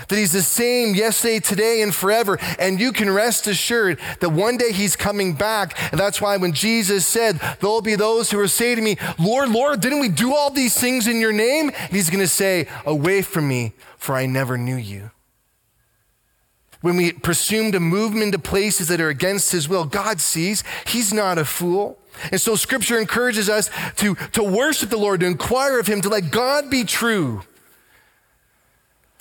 That 0.09 0.17
he's 0.17 0.33
the 0.33 0.43
same 0.43 0.95
yesterday, 0.95 1.39
today, 1.39 1.83
and 1.83 1.95
forever. 1.95 2.39
And 2.59 2.81
you 2.81 2.93
can 2.93 3.11
rest 3.11 3.47
assured 3.47 4.01
that 4.21 4.31
one 4.31 4.57
day 4.57 4.73
he's 4.73 4.97
coming 4.97 5.35
back. 5.35 5.79
And 5.93 6.01
that's 6.01 6.21
why 6.21 6.37
when 6.39 6.53
Jesus 6.53 7.07
said, 7.07 7.39
There'll 7.61 7.83
be 7.83 7.95
those 7.95 8.31
who 8.31 8.39
will 8.39 8.49
say 8.49 8.75
to 8.75 8.81
me, 8.81 8.97
Lord, 9.19 9.51
Lord, 9.51 9.81
didn't 9.81 10.01
we 10.01 10.09
do 10.09 10.35
all 10.35 10.51
these 10.51 10.79
things 10.79 11.07
in 11.07 11.21
your 11.21 11.33
name? 11.33 11.73
he's 11.91 12.09
going 12.09 12.21
to 12.21 12.29
say, 12.29 12.69
Away 12.87 13.23
from 13.23 13.49
me, 13.49 13.75
for 13.97 14.15
I 14.15 14.27
never 14.27 14.57
knew 14.57 14.77
you. 14.77 15.11
When 16.81 16.97
we 16.97 17.13
presume 17.13 17.71
to 17.73 17.81
move 17.81 18.13
him 18.13 18.23
into 18.23 18.39
places 18.39 18.89
that 18.89 19.01
are 19.01 19.09
against 19.09 19.53
his 19.53 19.69
will, 19.69 19.85
God 19.85 20.21
sees. 20.21 20.65
He's 20.87 21.13
not 21.13 21.39
a 21.39 21.45
fool. 21.45 21.99
And 22.31 22.41
so 22.41 22.57
scripture 22.57 22.99
encourages 22.99 23.49
us 23.49 23.71
to, 23.97 24.17
to 24.33 24.43
worship 24.43 24.91
the 24.91 24.97
Lord, 24.97 25.21
to 25.21 25.27
inquire 25.27 25.79
of 25.79 25.87
him, 25.87 26.01
to 26.01 26.09
let 26.09 26.31
God 26.31 26.71
be 26.71 26.83
true 26.85 27.43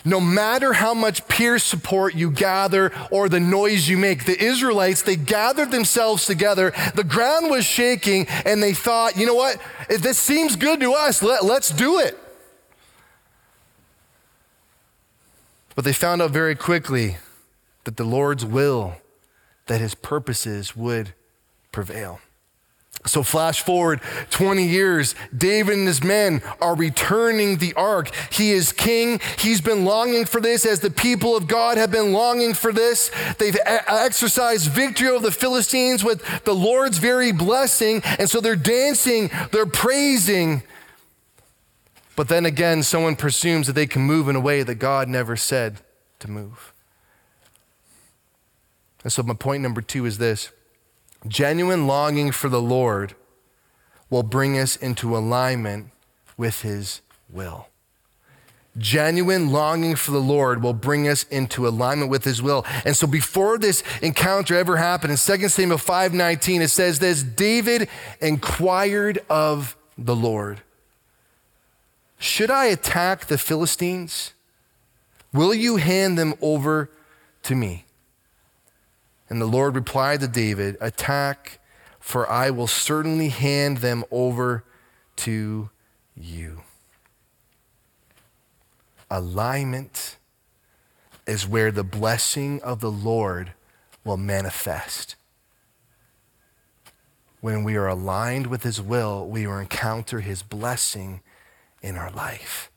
No 0.04 0.20
matter 0.20 0.74
how 0.74 0.94
much 0.94 1.28
peer 1.28 1.60
support 1.60 2.16
you 2.16 2.32
gather 2.32 2.92
or 3.12 3.30
the 3.30 3.40
noise 3.40 3.88
you 3.88 3.98
make, 3.98 4.26
the 4.26 4.42
Israelites, 4.42 5.04
they 5.04 5.16
gathered 5.16 5.72
themselves 5.72 6.26
together. 6.26 6.74
The 6.96 7.04
ground 7.04 7.52
was 7.52 7.66
shaking, 7.66 8.28
and 8.46 8.64
they 8.64 8.74
thought, 8.74 9.16
you 9.16 9.26
know 9.26 9.36
what? 9.36 9.62
If 9.90 10.02
this 10.02 10.18
seems 10.18 10.56
good 10.56 10.80
to 10.80 10.94
us, 10.94 11.22
let, 11.22 11.46
let's 11.46 11.70
do 11.70 12.00
it. 12.00 12.18
But 15.76 15.86
they 15.86 15.94
found 15.94 16.22
out 16.22 16.32
very 16.32 16.56
quickly 16.56 17.18
that 17.84 17.98
the 17.98 18.04
Lord's 18.04 18.46
will, 18.46 18.96
that 19.68 19.82
his 19.82 19.96
purposes 19.96 20.76
would 20.76 21.14
prevail. 21.72 22.20
So, 23.06 23.24
flash 23.24 23.62
forward 23.62 24.00
20 24.30 24.64
years, 24.68 25.16
David 25.36 25.74
and 25.74 25.88
his 25.88 26.04
men 26.04 26.44
are 26.62 26.76
returning 26.76 27.58
the 27.58 27.74
ark. 27.74 28.14
He 28.32 28.52
is 28.52 28.72
king. 28.72 29.20
He's 29.40 29.60
been 29.60 29.86
longing 29.86 30.26
for 30.26 30.40
this, 30.40 30.68
as 30.68 30.82
the 30.82 30.92
people 30.92 31.36
of 31.36 31.48
God 31.48 31.78
have 31.78 31.90
been 31.90 32.14
longing 32.14 32.54
for 32.54 32.72
this. 32.72 33.10
They've 33.40 33.58
exercised 33.66 34.70
victory 34.70 35.10
over 35.10 35.26
the 35.26 35.32
Philistines 35.32 36.04
with 36.04 36.24
the 36.44 36.54
Lord's 36.54 37.00
very 37.00 37.32
blessing. 37.32 38.02
And 38.20 38.30
so 38.30 38.40
they're 38.40 38.56
dancing, 38.56 39.32
they're 39.52 39.66
praising. 39.66 40.62
But 42.16 42.28
then 42.28 42.46
again, 42.46 42.84
someone 42.84 43.16
presumes 43.16 43.66
that 43.66 43.74
they 43.74 43.88
can 43.88 44.04
move 44.04 44.30
in 44.30 44.36
a 44.36 44.40
way 44.40 44.62
that 44.62 44.76
God 44.76 45.08
never 45.08 45.36
said 45.36 45.80
to 46.20 46.30
move. 46.30 46.72
And 49.04 49.12
so, 49.12 49.24
my 49.24 49.34
point 49.34 49.64
number 49.64 49.82
two 49.82 50.06
is 50.06 50.20
this 50.20 50.52
genuine 51.28 51.88
longing 51.88 52.32
for 52.32 52.50
the 52.50 52.62
Lord 52.62 53.16
will 54.10 54.24
bring 54.24 54.58
us 54.58 54.76
into 54.76 55.16
alignment 55.16 55.92
with 56.38 56.62
His 56.62 57.02
will. 57.30 57.68
Genuine 58.78 59.52
longing 59.52 59.98
for 59.98 60.12
the 60.12 60.22
Lord 60.22 60.64
will 60.64 60.74
bring 60.74 61.06
us 61.06 61.24
into 61.24 61.68
alignment 61.68 62.10
with 62.10 62.24
his 62.24 62.42
will. 62.42 62.66
And 62.86 62.96
so 62.96 63.06
before 63.06 63.58
this 63.58 63.84
encounter 64.02 64.56
ever 64.56 64.78
happened, 64.78 65.12
in 65.12 65.18
2 65.18 65.50
Samuel 65.50 65.78
5:19, 65.78 66.62
it 66.62 66.70
says 66.70 67.00
this: 67.00 67.22
David 67.22 67.90
inquired 68.22 69.20
of 69.30 69.76
the 69.98 70.16
Lord. 70.16 70.62
Should 72.18 72.50
I 72.50 72.66
attack 72.66 73.26
the 73.26 73.38
Philistines? 73.38 74.32
Will 75.34 75.54
you 75.54 75.78
hand 75.78 76.18
them 76.18 76.36
over 76.42 76.90
to 77.44 77.56
me? 77.56 77.86
And 79.32 79.39
the 79.39 79.46
Lord 79.46 79.76
replied 79.76 80.20
to 80.20 80.28
David, 80.28 80.76
Attack, 80.82 81.60
for 82.02 82.30
I 82.30 82.50
will 82.50 82.67
certainly 82.67 83.30
hand 83.30 83.78
them 83.78 84.04
over 84.12 84.65
to 85.15 85.70
you. 86.13 86.63
Alignment 89.10 90.17
is 91.26 91.48
where 91.48 91.72
the 91.72 91.86
blessing 91.86 92.62
of 92.62 92.82
the 92.82 92.91
Lord 92.91 93.54
will 94.04 94.17
manifest. 94.17 95.15
When 97.39 97.63
we 97.63 97.78
are 97.78 97.88
aligned 97.88 98.48
with 98.48 98.63
His 98.63 98.82
will, 98.82 99.26
we 99.26 99.48
will 99.48 99.60
encounter 99.60 100.20
His 100.20 100.44
blessing 100.44 101.22
in 101.82 101.96
our 101.96 102.12
life. 102.12 102.70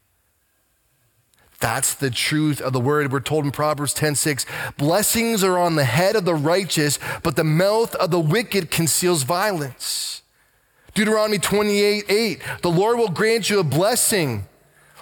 That's 1.64 1.94
the 1.94 2.10
truth 2.10 2.60
of 2.60 2.74
the 2.74 2.78
word. 2.78 3.10
We're 3.10 3.20
told 3.20 3.46
in 3.46 3.50
Proverbs 3.50 3.94
10:6, 3.94 4.44
blessings 4.76 5.42
are 5.42 5.58
on 5.58 5.76
the 5.76 5.86
head 5.86 6.14
of 6.14 6.26
the 6.26 6.34
righteous, 6.34 6.98
but 7.22 7.36
the 7.36 7.42
mouth 7.42 7.94
of 7.94 8.10
the 8.10 8.20
wicked 8.20 8.70
conceals 8.70 9.22
violence. 9.22 10.20
Deuteronomy 10.92 11.38
28, 11.38 12.04
8, 12.06 12.42
the 12.60 12.70
Lord 12.70 12.98
will 12.98 13.08
grant 13.08 13.48
you 13.48 13.60
a 13.60 13.64
blessing 13.64 14.44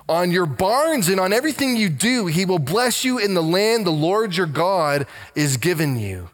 on 0.09 0.31
your 0.31 0.47
barns 0.47 1.09
and 1.09 1.19
on 1.19 1.33
everything 1.33 1.75
you 1.75 1.89
do. 1.89 2.27
He 2.27 2.45
will 2.45 2.61
bless 2.61 3.05
you 3.05 3.19
in 3.19 3.35
the 3.35 3.43
land 3.43 3.85
the 3.85 3.91
Lord 3.91 4.37
your 4.37 4.47
God 4.47 5.09
is 5.35 5.57
given 5.57 5.99
you 5.99 6.31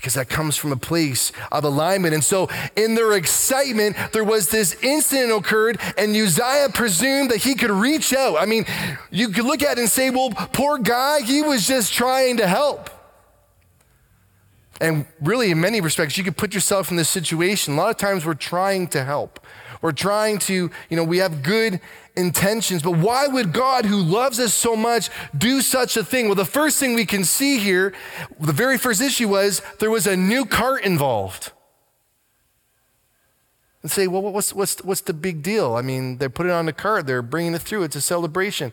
because 0.00 0.14
that 0.14 0.30
comes 0.30 0.56
from 0.56 0.72
a 0.72 0.76
place 0.76 1.30
of 1.52 1.62
alignment. 1.62 2.14
And 2.14 2.24
so, 2.24 2.48
in 2.74 2.94
their 2.94 3.12
excitement, 3.12 3.96
there 4.12 4.24
was 4.24 4.48
this 4.48 4.74
incident 4.82 5.30
occurred, 5.30 5.78
and 5.98 6.16
Uzziah 6.16 6.70
presumed 6.72 7.30
that 7.30 7.38
he 7.38 7.54
could 7.54 7.70
reach 7.70 8.14
out. 8.14 8.38
I 8.38 8.46
mean, 8.46 8.64
you 9.10 9.28
could 9.28 9.44
look 9.44 9.62
at 9.62 9.76
it 9.76 9.80
and 9.80 9.90
say, 9.90 10.08
well, 10.08 10.30
poor 10.30 10.78
guy, 10.78 11.20
he 11.20 11.42
was 11.42 11.66
just 11.66 11.92
trying 11.92 12.38
to 12.38 12.46
help. 12.46 12.88
And 14.80 15.04
really, 15.20 15.50
in 15.50 15.60
many 15.60 15.82
respects, 15.82 16.16
you 16.16 16.24
could 16.24 16.38
put 16.38 16.54
yourself 16.54 16.90
in 16.90 16.96
this 16.96 17.10
situation. 17.10 17.74
A 17.74 17.76
lot 17.76 17.90
of 17.90 17.98
times, 17.98 18.24
we're 18.24 18.32
trying 18.32 18.88
to 18.88 19.04
help. 19.04 19.38
We're 19.82 19.92
trying 19.92 20.38
to, 20.40 20.70
you 20.90 20.96
know, 20.96 21.04
we 21.04 21.18
have 21.18 21.42
good 21.42 21.80
intentions, 22.16 22.82
but 22.82 22.92
why 22.92 23.26
would 23.26 23.52
God, 23.52 23.86
who 23.86 23.96
loves 23.96 24.38
us 24.38 24.52
so 24.52 24.76
much, 24.76 25.08
do 25.36 25.62
such 25.62 25.96
a 25.96 26.04
thing? 26.04 26.26
Well, 26.26 26.34
the 26.34 26.44
first 26.44 26.78
thing 26.78 26.94
we 26.94 27.06
can 27.06 27.24
see 27.24 27.58
here, 27.58 27.94
the 28.38 28.52
very 28.52 28.76
first 28.76 29.00
issue 29.00 29.28
was 29.28 29.62
there 29.78 29.90
was 29.90 30.06
a 30.06 30.16
new 30.16 30.44
cart 30.44 30.84
involved. 30.84 31.52
And 33.82 33.90
say, 33.90 34.06
well, 34.06 34.20
what's, 34.20 34.52
what's, 34.52 34.84
what's 34.84 35.00
the 35.00 35.14
big 35.14 35.42
deal? 35.42 35.74
I 35.74 35.80
mean, 35.80 36.18
they 36.18 36.28
put 36.28 36.44
it 36.44 36.52
on 36.52 36.66
the 36.66 36.72
cart, 36.74 37.06
they're 37.06 37.22
bringing 37.22 37.54
it 37.54 37.62
through, 37.62 37.84
it's 37.84 37.96
a 37.96 38.02
celebration. 38.02 38.72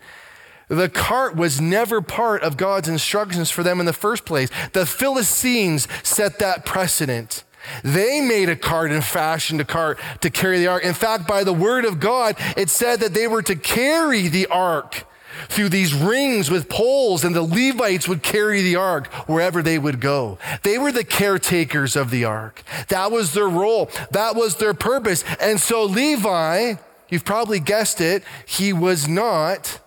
The 0.68 0.90
cart 0.90 1.38
was 1.38 1.62
never 1.62 2.02
part 2.02 2.44
of 2.44 2.58
God's 2.58 2.90
instructions 2.90 3.50
for 3.50 3.64
them 3.64 3.80
in 3.80 3.86
the 3.86 3.94
first 3.94 4.26
place. 4.26 4.50
The 4.74 4.86
Philistines 4.86 5.88
set 6.04 6.40
that 6.40 6.66
precedent. 6.66 7.46
They 7.84 8.22
made 8.22 8.50
a 8.50 8.56
cart 8.56 8.92
and 8.92 9.04
fashioned 9.04 9.62
a 9.62 9.66
cart 9.66 10.00
to 10.22 10.30
carry 10.30 10.60
the 10.60 10.68
ark. 10.68 10.84
In 10.84 10.94
fact, 10.94 11.28
by 11.28 11.44
the 11.44 11.54
word 11.54 11.86
of 11.86 12.00
God, 12.00 12.36
it 12.56 12.70
said 12.70 13.00
that 13.00 13.14
they 13.14 13.28
were 13.28 13.42
to 13.44 13.56
carry 13.56 14.28
the 14.28 14.48
ark 14.48 15.06
through 15.50 15.70
these 15.70 15.94
rings 15.94 16.50
with 16.50 16.70
poles, 16.70 17.24
and 17.24 17.36
the 17.36 17.44
Levites 17.44 18.08
would 18.08 18.24
carry 18.24 18.62
the 18.62 18.76
ark 18.76 19.08
wherever 19.28 19.62
they 19.62 19.78
would 19.78 20.00
go. 20.00 20.38
They 20.64 20.78
were 20.78 20.92
the 20.92 21.04
caretakers 21.04 21.96
of 21.96 22.10
the 22.10 22.26
ark. 22.26 22.64
That 22.90 23.12
was 23.12 23.34
their 23.34 23.48
role, 23.48 23.90
that 24.12 24.36
was 24.36 24.58
their 24.58 24.74
purpose. 24.74 25.24
And 25.40 25.60
so, 25.60 25.84
Levi, 25.84 26.76
you've 27.10 27.26
probably 27.26 27.60
guessed 27.60 28.02
it, 28.02 28.24
he 28.46 28.74
was 28.74 29.08
not 29.08 29.80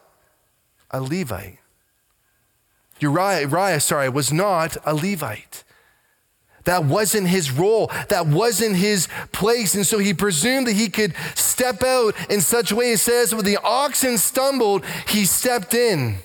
a 0.91 1.01
Levite. 1.01 1.59
Uriah, 3.01 3.41
Uriah 3.43 3.81
sorry, 3.81 4.09
was 4.09 4.33
not 4.33 4.77
a 4.85 4.95
Levite. 4.95 5.65
That 6.65 6.85
wasn't 6.85 7.29
his 7.29 7.51
role. 7.51 7.91
That 8.09 8.27
wasn't 8.27 8.77
his 8.77 9.09
place. 9.33 9.75
And 9.75 9.87
so 9.87 9.99
he 9.99 10.13
presumed 10.13 10.67
that 10.67 10.75
he 10.75 10.89
could 10.89 11.15
step 11.35 11.83
out 11.83 12.15
in 12.31 12.41
such 12.41 12.71
a 12.71 12.77
way. 12.77 12.93
It 12.93 12.99
says, 12.99 13.35
when 13.35 13.45
the 13.45 13.59
oxen 13.63 14.19
stumbled, 14.19 14.85
he 15.09 15.25
stepped 15.25 15.75
in. 15.75 16.19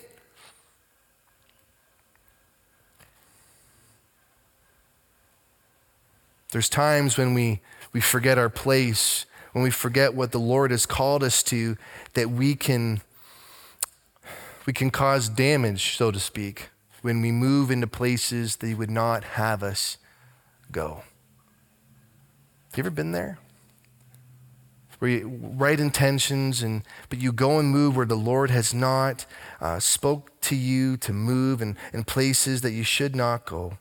There's 6.51 6.69
times 6.69 7.17
when 7.17 7.33
we, 7.33 7.61
we 7.91 7.99
forget 7.99 8.37
our 8.37 8.49
place, 8.49 9.25
when 9.51 9.63
we 9.63 9.71
forget 9.71 10.13
what 10.13 10.31
the 10.31 10.39
Lord 10.39 10.71
has 10.71 10.85
called 10.85 11.21
us 11.23 11.43
to, 11.43 11.75
that 12.13 12.29
we 12.29 12.55
can, 12.55 13.01
we 14.65 14.71
can 14.71 14.89
cause 14.89 15.27
damage, 15.27 15.97
so 15.97 16.11
to 16.11 16.19
speak, 16.19 16.69
when 17.01 17.21
we 17.21 17.31
move 17.31 17.71
into 17.71 17.87
places 17.87 18.55
that 18.57 18.67
He 18.67 18.73
would 18.73 18.89
not 18.89 19.23
have 19.23 19.63
us 19.63 19.97
go. 20.75 21.03
Have 22.71 22.77
you 22.77 22.81
ever 22.81 22.89
been 22.89 23.13
there? 23.13 23.39
Where 24.99 25.09
you 25.09 25.39
right 25.41 25.79
intentions, 25.79 26.61
and 26.61 26.83
but 27.09 27.19
you 27.19 27.31
go 27.31 27.59
and 27.59 27.69
move 27.69 27.95
where 27.95 28.05
the 28.05 28.15
Lord 28.15 28.49
has 28.49 28.73
not 28.73 29.25
uh, 29.61 29.79
spoke 29.79 30.41
to 30.41 30.55
you 30.55 30.97
to 30.97 31.13
move, 31.13 31.61
and 31.61 31.77
in 31.93 32.03
places 32.03 32.59
that 32.61 32.71
you 32.71 32.83
should 32.83 33.15
not 33.15 33.45
go. 33.45 33.77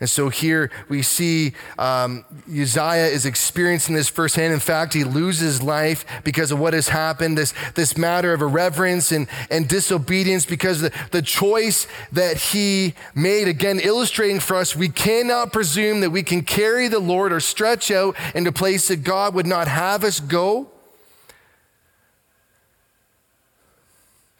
And 0.00 0.10
so 0.10 0.28
here 0.28 0.72
we 0.88 1.02
see 1.02 1.52
um, 1.78 2.24
Uzziah 2.48 3.06
is 3.06 3.24
experiencing 3.24 3.94
this 3.94 4.08
firsthand. 4.08 4.52
In 4.52 4.58
fact, 4.58 4.92
he 4.92 5.04
loses 5.04 5.62
life 5.62 6.04
because 6.24 6.50
of 6.50 6.58
what 6.58 6.74
has 6.74 6.88
happened, 6.88 7.38
this, 7.38 7.54
this 7.74 7.96
matter 7.96 8.32
of 8.34 8.42
irreverence 8.42 9.12
and, 9.12 9.28
and 9.50 9.68
disobedience, 9.68 10.46
because 10.46 10.80
the, 10.80 10.92
the 11.12 11.22
choice 11.22 11.86
that 12.10 12.36
he 12.36 12.94
made, 13.14 13.46
again, 13.46 13.78
illustrating 13.78 14.40
for 14.40 14.56
us, 14.56 14.74
we 14.74 14.88
cannot 14.88 15.52
presume 15.52 16.00
that 16.00 16.10
we 16.10 16.24
can 16.24 16.42
carry 16.42 16.88
the 16.88 16.98
Lord 16.98 17.32
or 17.32 17.38
stretch 17.38 17.92
out 17.92 18.16
into 18.34 18.50
place 18.50 18.88
that 18.88 19.04
God 19.04 19.32
would 19.34 19.46
not 19.46 19.68
have 19.68 20.02
us 20.02 20.18
go. 20.18 20.70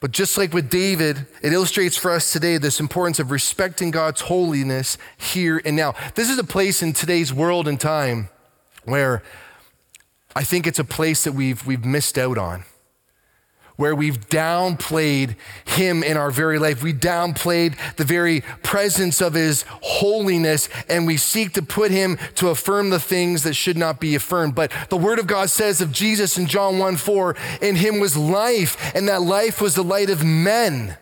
But 0.00 0.10
just 0.10 0.36
like 0.36 0.52
with 0.52 0.68
David, 0.68 1.26
it 1.42 1.52
illustrates 1.52 1.96
for 1.96 2.10
us 2.10 2.32
today 2.32 2.58
this 2.58 2.80
importance 2.80 3.18
of 3.18 3.30
respecting 3.30 3.90
God's 3.90 4.22
holiness 4.22 4.98
here 5.16 5.62
and 5.64 5.76
now. 5.76 5.94
This 6.14 6.28
is 6.28 6.38
a 6.38 6.44
place 6.44 6.82
in 6.82 6.92
today's 6.92 7.32
world 7.32 7.66
and 7.66 7.80
time 7.80 8.28
where 8.84 9.22
I 10.36 10.44
think 10.44 10.66
it's 10.66 10.78
a 10.78 10.84
place 10.84 11.24
that 11.24 11.32
we've, 11.32 11.64
we've 11.66 11.84
missed 11.84 12.18
out 12.18 12.36
on. 12.36 12.64
Where 13.76 13.94
we've 13.94 14.28
downplayed 14.28 15.36
him 15.64 16.02
in 16.02 16.16
our 16.16 16.30
very 16.30 16.58
life. 16.58 16.82
We 16.82 16.92
downplayed 16.92 17.76
the 17.96 18.04
very 18.04 18.42
presence 18.62 19.20
of 19.20 19.34
his 19.34 19.64
holiness 19.68 20.68
and 20.88 21.06
we 21.06 21.16
seek 21.16 21.54
to 21.54 21.62
put 21.62 21.90
him 21.90 22.18
to 22.36 22.50
affirm 22.50 22.90
the 22.90 23.00
things 23.00 23.42
that 23.42 23.54
should 23.54 23.76
not 23.76 24.00
be 24.00 24.14
affirmed. 24.14 24.54
But 24.54 24.72
the 24.90 24.96
word 24.96 25.18
of 25.18 25.26
God 25.26 25.50
says 25.50 25.80
of 25.80 25.92
Jesus 25.92 26.38
in 26.38 26.46
John 26.46 26.78
1 26.78 26.96
4, 26.96 27.36
in 27.60 27.76
him 27.76 28.00
was 28.00 28.16
life, 28.16 28.94
and 28.94 29.08
that 29.08 29.22
life 29.22 29.60
was 29.60 29.74
the 29.74 29.84
light 29.84 30.10
of 30.10 30.24
men. 30.24 30.96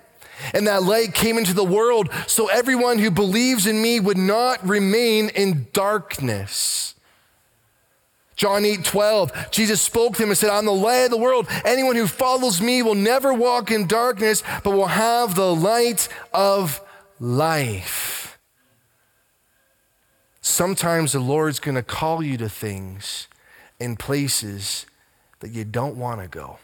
And 0.54 0.66
that 0.66 0.82
light 0.82 1.14
came 1.14 1.38
into 1.38 1.54
the 1.54 1.64
world 1.64 2.08
so 2.26 2.48
everyone 2.48 2.98
who 2.98 3.10
believes 3.10 3.66
in 3.66 3.80
me 3.80 4.00
would 4.00 4.18
not 4.18 4.66
remain 4.66 5.28
in 5.28 5.68
darkness. 5.72 6.94
John 8.34 8.64
8, 8.64 8.84
12, 8.84 9.50
Jesus 9.50 9.80
spoke 9.80 10.16
to 10.16 10.22
him 10.22 10.30
and 10.30 10.38
said, 10.38 10.50
I'm 10.50 10.64
the 10.64 10.72
light 10.72 11.04
of 11.04 11.10
the 11.10 11.18
world. 11.18 11.46
Anyone 11.64 11.96
who 11.96 12.06
follows 12.06 12.60
me 12.60 12.82
will 12.82 12.94
never 12.94 13.32
walk 13.32 13.70
in 13.70 13.86
darkness, 13.86 14.42
but 14.64 14.70
will 14.70 14.86
have 14.86 15.34
the 15.34 15.54
light 15.54 16.08
of 16.32 16.80
life. 17.20 18.38
Sometimes 20.40 21.12
the 21.12 21.20
Lord's 21.20 21.60
going 21.60 21.76
to 21.76 21.82
call 21.82 22.22
you 22.22 22.36
to 22.38 22.48
things 22.48 23.28
in 23.78 23.96
places 23.96 24.86
that 25.40 25.50
you 25.50 25.64
don't 25.64 25.96
want 25.96 26.20
to 26.20 26.28
go. 26.28 26.58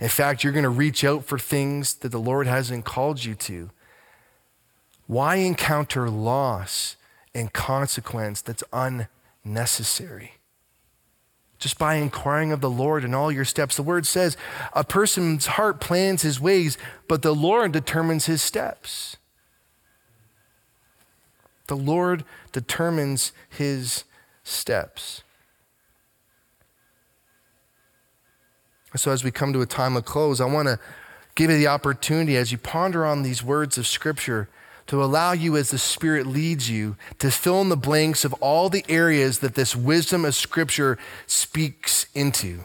In 0.00 0.08
fact, 0.08 0.42
you're 0.42 0.52
going 0.52 0.64
to 0.64 0.68
reach 0.70 1.04
out 1.04 1.24
for 1.24 1.38
things 1.38 1.94
that 1.94 2.10
the 2.10 2.18
Lord 2.18 2.46
hasn't 2.46 2.84
called 2.84 3.24
you 3.24 3.34
to. 3.34 3.70
Why 5.06 5.36
encounter 5.36 6.08
loss 6.08 6.96
and 7.34 7.52
consequence 7.52 8.40
that's 8.40 8.64
unnecessary? 8.72 10.33
Just 11.64 11.78
by 11.78 11.94
inquiring 11.94 12.52
of 12.52 12.60
the 12.60 12.68
Lord 12.68 13.04
in 13.04 13.14
all 13.14 13.32
your 13.32 13.46
steps. 13.46 13.76
The 13.76 13.82
word 13.82 14.04
says, 14.04 14.36
a 14.74 14.84
person's 14.84 15.46
heart 15.46 15.80
plans 15.80 16.20
his 16.20 16.38
ways, 16.38 16.76
but 17.08 17.22
the 17.22 17.34
Lord 17.34 17.72
determines 17.72 18.26
his 18.26 18.42
steps. 18.42 19.16
The 21.68 21.74
Lord 21.74 22.26
determines 22.52 23.32
his 23.48 24.04
steps. 24.42 25.22
So, 28.94 29.10
as 29.10 29.24
we 29.24 29.30
come 29.30 29.54
to 29.54 29.62
a 29.62 29.66
time 29.66 29.96
of 29.96 30.04
close, 30.04 30.42
I 30.42 30.44
want 30.44 30.68
to 30.68 30.78
give 31.34 31.50
you 31.50 31.56
the 31.56 31.68
opportunity 31.68 32.36
as 32.36 32.52
you 32.52 32.58
ponder 32.58 33.06
on 33.06 33.22
these 33.22 33.42
words 33.42 33.78
of 33.78 33.86
Scripture 33.86 34.50
to 34.86 35.02
allow 35.02 35.32
you 35.32 35.56
as 35.56 35.70
the 35.70 35.78
Spirit 35.78 36.26
leads 36.26 36.68
you 36.68 36.96
to 37.18 37.30
fill 37.30 37.60
in 37.60 37.68
the 37.68 37.76
blanks 37.76 38.24
of 38.24 38.32
all 38.34 38.68
the 38.68 38.84
areas 38.88 39.38
that 39.38 39.54
this 39.54 39.74
wisdom 39.74 40.24
of 40.24 40.34
Scripture 40.34 40.98
speaks 41.26 42.06
into. 42.14 42.64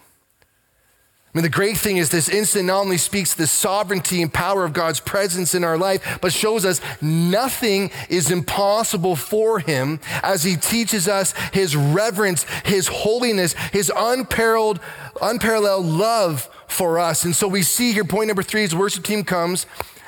I 1.34 1.38
mean, 1.38 1.44
the 1.44 1.50
great 1.50 1.78
thing 1.78 1.98
is 1.98 2.10
this 2.10 2.28
instant 2.28 2.66
not 2.66 2.80
only 2.80 2.98
speaks 2.98 3.36
the 3.36 3.46
sovereignty 3.46 4.24
and 4.24 4.34
power 4.34 4.66
of 4.66 4.74
God's 4.74 5.00
presence 5.00 5.54
in 5.54 5.64
our 5.64 5.78
life, 5.78 6.18
but 6.22 6.34
shows 6.34 6.66
us 6.66 6.82
nothing 7.02 7.92
is 8.10 8.32
impossible 8.32 9.16
for 9.16 9.60
Him 9.60 10.00
as 10.24 10.44
He 10.44 10.56
teaches 10.56 11.08
us 11.08 11.34
His 11.54 11.76
reverence, 11.76 12.48
His 12.66 12.88
holiness, 12.88 13.54
His 13.72 13.92
unparalleled, 13.96 14.80
unparalleled 15.22 15.86
love 15.86 16.50
for 16.68 16.98
us. 16.98 17.24
And 17.24 17.36
so 17.36 17.48
we 17.48 17.62
see 17.62 17.94
here, 17.94 18.06
point 18.06 18.28
number 18.28 18.44
three, 18.44 18.64
as 18.64 18.74
worship 18.74 19.04
team 19.04 19.24
comes, 19.24 19.68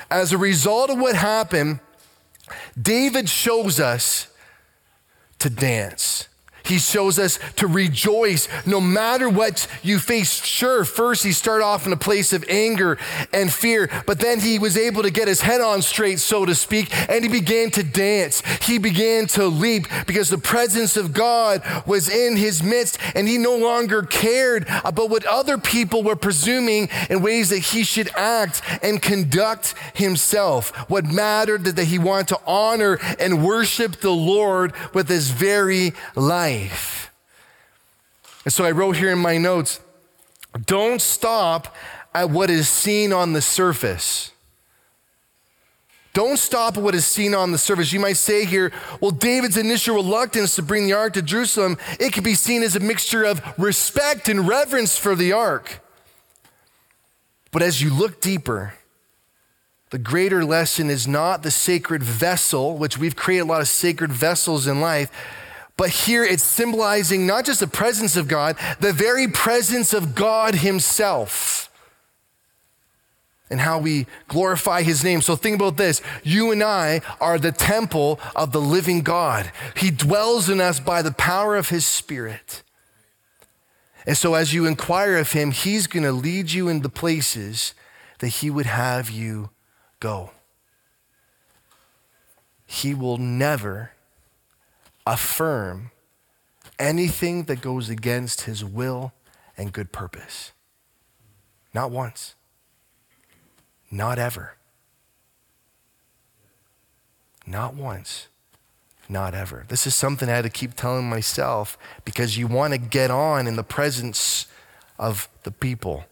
as 0.10 0.32
a 0.32 0.40
result 0.40 0.90
of 0.90 0.98
what 0.98 1.16
happened, 1.16 1.82
David 2.80 3.30
shows 3.30 3.80
us 3.80 4.28
to 5.40 5.50
dance. 5.50 6.28
He 6.64 6.78
shows 6.78 7.18
us 7.18 7.40
to 7.58 7.68
rejoice 7.68 8.48
no 8.66 8.80
matter 8.80 9.30
what 9.30 9.68
you 9.82 10.00
face. 10.00 10.44
Sure, 10.44 10.86
first 10.86 11.24
he 11.24 11.32
started 11.32 11.64
off 11.64 11.86
in 11.86 11.94
a 11.94 11.98
place 11.98 12.34
of 12.34 12.46
anger 12.48 12.98
and 13.34 13.52
fear, 13.52 13.90
but 14.06 14.20
then 14.20 14.40
he 14.40 14.60
was 14.60 14.78
able 14.78 15.04
to 15.04 15.12
get 15.12 15.28
his 15.28 15.42
head 15.42 15.62
on 15.62 15.82
straight, 15.82 16.20
so 16.20 16.46
to 16.46 16.56
speak, 16.56 16.94
and 17.10 17.24
he 17.24 17.30
began 17.30 17.72
to 17.72 17.84
dance. 17.84 18.42
He 18.62 18.78
began 18.78 19.28
to 19.28 19.48
leap 19.48 19.88
because 20.06 20.30
the 20.30 20.38
presence 20.38 20.98
of 20.98 21.14
God 21.14 21.64
was 21.86 22.10
in 22.10 22.38
his 22.38 22.62
midst, 22.62 22.98
and 23.16 23.28
he 23.28 23.38
no 23.38 23.58
longer 23.58 24.04
cared 24.04 24.68
about 24.84 25.10
what 25.10 25.26
other 25.26 25.58
people 25.58 26.04
were 26.04 26.16
presuming 26.16 26.90
in 27.10 27.22
ways 27.22 27.50
that 27.50 27.60
he 27.60 27.84
should 27.84 28.10
act 28.16 28.62
and 28.84 29.02
conduct 29.02 29.76
himself. 29.94 30.70
What 30.90 31.06
mattered 31.06 31.66
that 31.66 31.86
he 31.86 31.98
wanted 31.98 32.30
to 32.30 32.40
honor 32.46 33.00
and 33.20 33.44
worship 33.44 34.02
the 34.02 34.12
Lord 34.12 34.74
with 34.94 35.10
his 35.10 35.30
very 35.32 35.94
life 36.16 36.51
life. 36.52 37.12
And 38.44 38.54
so 38.54 38.66
I 38.66 38.72
wrote 38.72 38.98
here 38.98 39.12
in 39.12 39.20
my 39.20 39.38
notes 39.38 39.80
don't 40.66 41.02
stop 41.02 41.76
at 42.14 42.30
what 42.30 42.50
is 42.50 42.68
seen 42.68 43.14
on 43.14 43.34
the 43.34 43.42
surface. 43.42 44.32
Don't 46.14 46.38
stop 46.38 46.76
at 46.76 46.84
what 46.84 46.94
is 46.94 47.08
seen 47.08 47.34
on 47.34 47.54
the 47.54 47.58
surface. 47.58 47.94
You 47.94 48.02
might 48.02 48.18
say 48.18 48.44
here, 48.44 48.74
well, 49.00 49.12
David's 49.12 49.56
initial 49.56 49.96
reluctance 49.96 50.56
to 50.56 50.62
bring 50.62 50.88
the 50.88 50.94
ark 50.94 51.14
to 51.14 51.22
Jerusalem, 51.22 51.78
it 52.02 52.12
could 52.12 52.26
be 52.26 52.36
seen 52.36 52.64
as 52.64 52.76
a 52.76 52.82
mixture 52.82 53.24
of 53.24 53.42
respect 53.58 54.28
and 54.28 54.46
reverence 54.46 54.98
for 54.98 55.16
the 55.16 55.32
ark. 55.32 55.80
But 57.52 57.62
as 57.62 57.82
you 57.82 57.94
look 57.94 58.20
deeper, 58.20 58.74
the 59.92 60.00
greater 60.00 60.44
lesson 60.44 60.90
is 60.90 61.08
not 61.08 61.44
the 61.44 61.52
sacred 61.52 62.04
vessel, 62.04 62.78
which 62.78 62.98
we've 62.98 63.16
created 63.16 63.44
a 63.44 63.46
lot 63.46 63.62
of 63.62 63.70
sacred 63.70 64.12
vessels 64.12 64.68
in 64.68 64.82
life, 64.82 65.12
but 65.78 65.90
here 65.90 66.24
it's 66.24 66.44
symbolizing 66.44 67.26
not 67.26 67.46
just 67.46 67.60
the 67.60 67.68
presence 67.68 68.16
of 68.16 68.28
God, 68.28 68.58
the 68.80 68.94
very 68.94 69.28
presence 69.28 69.94
of 69.94 70.16
God 70.16 70.56
Himself 70.56 71.62
and 73.52 73.60
how 73.60 73.78
we 73.78 74.08
glorify 74.30 74.82
his 74.82 75.04
name. 75.04 75.22
So 75.22 75.36
think 75.36 75.56
about 75.56 75.76
this. 75.76 76.02
You 76.24 76.52
and 76.52 76.64
I 76.64 77.02
are 77.20 77.38
the 77.38 77.52
temple 77.52 78.18
of 78.34 78.54
the 78.54 78.62
living 78.62 79.02
God. 79.02 79.52
He 79.76 79.92
dwells 79.92 80.50
in 80.50 80.62
us 80.62 80.80
by 80.80 81.02
the 81.02 81.12
power 81.12 81.58
of 81.58 81.68
his 81.70 81.86
spirit. 81.86 82.64
And 84.08 84.18
so 84.18 84.34
as 84.34 84.54
you 84.54 84.66
inquire 84.66 85.18
of 85.18 85.34
him, 85.34 85.52
he's 85.52 85.86
going 85.86 86.04
to 86.04 86.14
lead 86.14 86.52
you 86.52 86.70
in 86.70 86.82
the 86.82 86.90
places 86.90 87.76
that 88.20 88.30
he 88.30 88.50
would 88.50 88.66
have 88.66 89.10
you 89.10 89.50
go. 90.00 90.32
He 92.66 92.94
will 92.94 93.18
never 93.18 93.92
affirm 95.06 95.92
anything 96.80 97.44
that 97.44 97.62
goes 97.62 97.90
against 97.90 98.42
his 98.42 98.64
will 98.64 99.14
and 99.58 99.74
good 99.74 99.92
purpose. 99.92 100.52
Not 101.74 101.92
once, 101.92 102.36
not 103.90 104.20
ever. 104.20 104.58
Not 107.46 107.74
once, 107.74 108.28
not 109.10 109.34
ever. 109.34 109.66
This 109.68 109.86
is 109.88 109.96
something 109.96 110.30
I 110.30 110.34
had 110.34 110.44
to 110.44 110.50
keep 110.50 110.76
telling 110.76 111.10
myself 111.10 111.78
because 112.06 112.38
you 112.38 112.48
want 112.48 112.74
to 112.74 112.80
get 112.80 113.12
on 113.12 113.48
in 113.48 113.56
the 113.56 113.64
presence 113.64 114.48
of 114.98 115.28
the 115.44 115.52
people. 115.52 116.06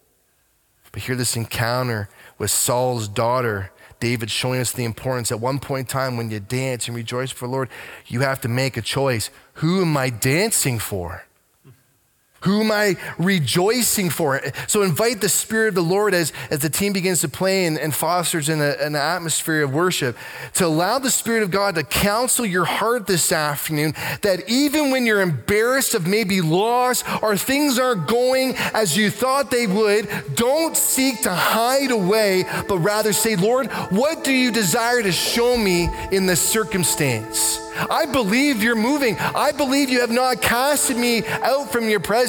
But 0.92 1.04
here, 1.04 1.16
this 1.16 1.36
encounter 1.36 2.10
with 2.38 2.52
Saul's 2.52 3.08
daughter 3.08 3.72
David 4.00 4.32
showing 4.32 4.62
us 4.62 4.72
the 4.72 4.86
importance. 4.86 5.32
At 5.32 5.40
one 5.40 5.60
point 5.60 5.82
in 5.82 5.86
time, 5.88 6.18
when 6.18 6.30
you 6.32 6.40
dance 6.40 6.88
and 6.88 6.96
rejoice 6.96 7.32
for 7.32 7.48
the 7.48 7.52
Lord, 7.52 7.70
you 8.08 8.22
have 8.22 8.42
to 8.42 8.48
make 8.48 8.78
a 8.78 8.82
choice. 8.82 9.30
Who 9.54 9.82
am 9.82 9.98
I 9.98 10.10
dancing 10.10 10.80
for? 10.80 11.26
Who 12.42 12.62
am 12.62 12.72
I 12.72 12.96
rejoicing 13.18 14.10
for? 14.10 14.42
So 14.68 14.82
invite 14.82 15.20
the 15.20 15.28
Spirit 15.28 15.70
of 15.70 15.76
the 15.76 15.82
Lord 15.82 16.14
as, 16.14 16.32
as 16.50 16.60
the 16.60 16.70
team 16.70 16.94
begins 16.94 17.20
to 17.22 17.28
play 17.28 17.66
and, 17.66 17.78
and 17.78 17.94
fosters 17.94 18.48
in 18.48 18.62
a, 18.62 18.76
an 18.80 18.96
atmosphere 18.96 19.64
of 19.64 19.74
worship 19.74 20.18
to 20.54 20.66
allow 20.66 21.00
the 21.00 21.12
Spirit 21.12 21.44
of 21.44 21.52
God 21.52 21.76
to 21.76 21.84
counsel 21.84 22.46
your 22.46 22.64
heart 22.64 23.08
this 23.08 23.34
afternoon 23.34 23.94
that 24.22 24.50
even 24.50 24.90
when 24.92 25.06
you're 25.06 25.22
embarrassed 25.22 25.96
of 25.96 26.08
maybe 26.08 26.40
loss 26.40 27.04
or 27.22 27.36
things 27.36 27.78
aren't 27.78 28.08
going 28.08 28.56
as 28.74 28.96
you 28.96 29.10
thought 29.10 29.52
they 29.52 29.68
would, 29.68 30.08
don't 30.36 30.78
seek 30.78 31.22
to 31.24 31.34
hide 31.34 31.92
away, 31.92 32.46
but 32.70 32.78
rather 32.78 33.12
say, 33.12 33.36
Lord, 33.36 33.68
what 33.92 34.24
do 34.24 34.32
you 34.32 34.52
desire 34.52 35.02
to 35.02 35.12
show 35.12 35.58
me 35.58 35.90
in 36.12 36.26
this 36.26 36.42
circumstance? 36.42 37.60
I 37.90 38.06
believe 38.06 38.62
you're 38.62 38.76
moving. 38.76 39.18
I 39.20 39.52
believe 39.52 39.90
you 39.90 40.02
have 40.02 40.12
not 40.12 40.42
casted 40.42 40.98
me 40.98 41.26
out 41.26 41.72
from 41.72 41.90
your 41.90 42.00
presence. 42.00 42.29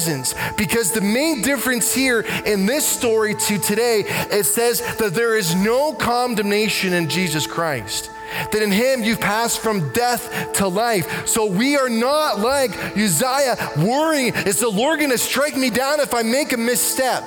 Because 0.57 0.93
the 0.93 1.01
main 1.01 1.43
difference 1.43 1.95
here 1.95 2.21
in 2.21 2.67
this 2.67 2.87
story 2.87 3.35
to 3.35 3.59
today, 3.59 4.05
it 4.31 4.45
says 4.45 4.81
that 4.97 5.15
there 5.15 5.37
is 5.37 5.55
no 5.55 5.93
condemnation 5.93 6.93
in 6.93 7.09
Jesus 7.09 7.47
Christ. 7.47 8.11
That 8.53 8.63
in 8.63 8.71
him 8.71 9.03
you've 9.03 9.21
passed 9.21 9.59
from 9.59 9.93
death 9.93 10.53
to 10.55 10.69
life. 10.69 11.27
So 11.27 11.47
we 11.47 11.77
are 11.77 11.89
not 11.89 12.39
like 12.39 12.71
Uzziah 12.97 13.57
worrying, 13.77 14.35
is 14.35 14.61
the 14.61 14.69
Lord 14.69 15.01
going 15.01 15.11
to 15.11 15.19
strike 15.19 15.57
me 15.57 15.71
down 15.71 16.01
if 16.01 16.15
I 16.15 16.23
make 16.23 16.53
a 16.53 16.57
misstep? 16.57 17.25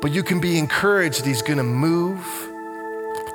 But 0.00 0.12
you 0.12 0.22
can 0.22 0.40
be 0.40 0.58
encouraged 0.58 1.20
that 1.20 1.26
he's 1.26 1.42
going 1.42 1.58
to 1.58 1.64
move 1.64 2.24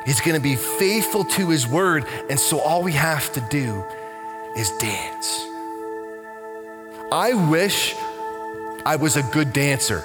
He's 0.08 0.22
going 0.22 0.36
to 0.36 0.42
be 0.42 0.56
faithful 0.56 1.26
to 1.26 1.50
his 1.50 1.68
word. 1.68 2.06
And 2.30 2.40
so 2.40 2.60
all 2.60 2.82
we 2.82 2.94
have 2.94 3.30
to 3.34 3.42
do 3.42 3.84
is 4.56 4.72
dance. 4.78 5.46
I 7.12 7.34
wish 7.50 7.96
I 8.86 8.98
was 8.98 9.16
a 9.16 9.24
good 9.24 9.54
dancer. 9.54 10.04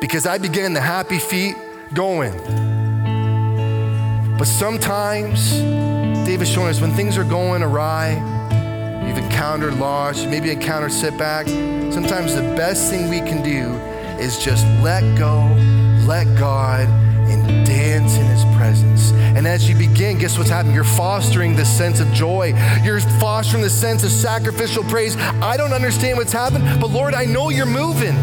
because 0.00 0.26
I 0.26 0.38
began 0.38 0.72
the 0.72 0.80
happy 0.80 1.18
feet 1.18 1.56
going. 1.94 2.32
But 4.38 4.46
sometimes, 4.46 5.52
David's 6.26 6.50
showing 6.50 6.68
us 6.68 6.80
when 6.80 6.92
things 6.92 7.16
are 7.16 7.24
going 7.24 7.62
awry, 7.62 8.10
you've 9.06 9.18
encountered 9.18 9.78
loss, 9.78 10.22
you 10.22 10.28
maybe 10.28 10.50
encountered 10.50 10.92
setback. 10.92 11.46
Sometimes 11.46 12.34
the 12.34 12.42
best 12.56 12.90
thing 12.90 13.08
we 13.08 13.20
can 13.20 13.42
do 13.42 13.72
is 14.22 14.38
just 14.38 14.66
let 14.82 15.00
go, 15.16 15.44
let 16.06 16.24
God, 16.38 16.88
and 17.30 17.66
dance 17.66 18.16
in 18.18 18.26
His 18.26 18.35
presence. 18.66 19.12
And 19.12 19.46
as 19.46 19.68
you 19.68 19.76
begin, 19.76 20.18
guess 20.18 20.36
what's 20.36 20.50
happening? 20.50 20.74
You're 20.74 20.82
fostering 20.82 21.54
this 21.54 21.70
sense 21.70 22.00
of 22.00 22.12
joy. 22.12 22.52
You're 22.82 22.98
fostering 23.20 23.62
the 23.62 23.70
sense 23.70 24.02
of 24.02 24.10
sacrificial 24.10 24.82
praise. 24.84 25.16
I 25.16 25.56
don't 25.56 25.72
understand 25.72 26.18
what's 26.18 26.32
happened, 26.32 26.80
but 26.80 26.90
Lord, 26.90 27.14
I 27.14 27.26
know 27.26 27.50
you're 27.50 27.64
moving, 27.64 28.16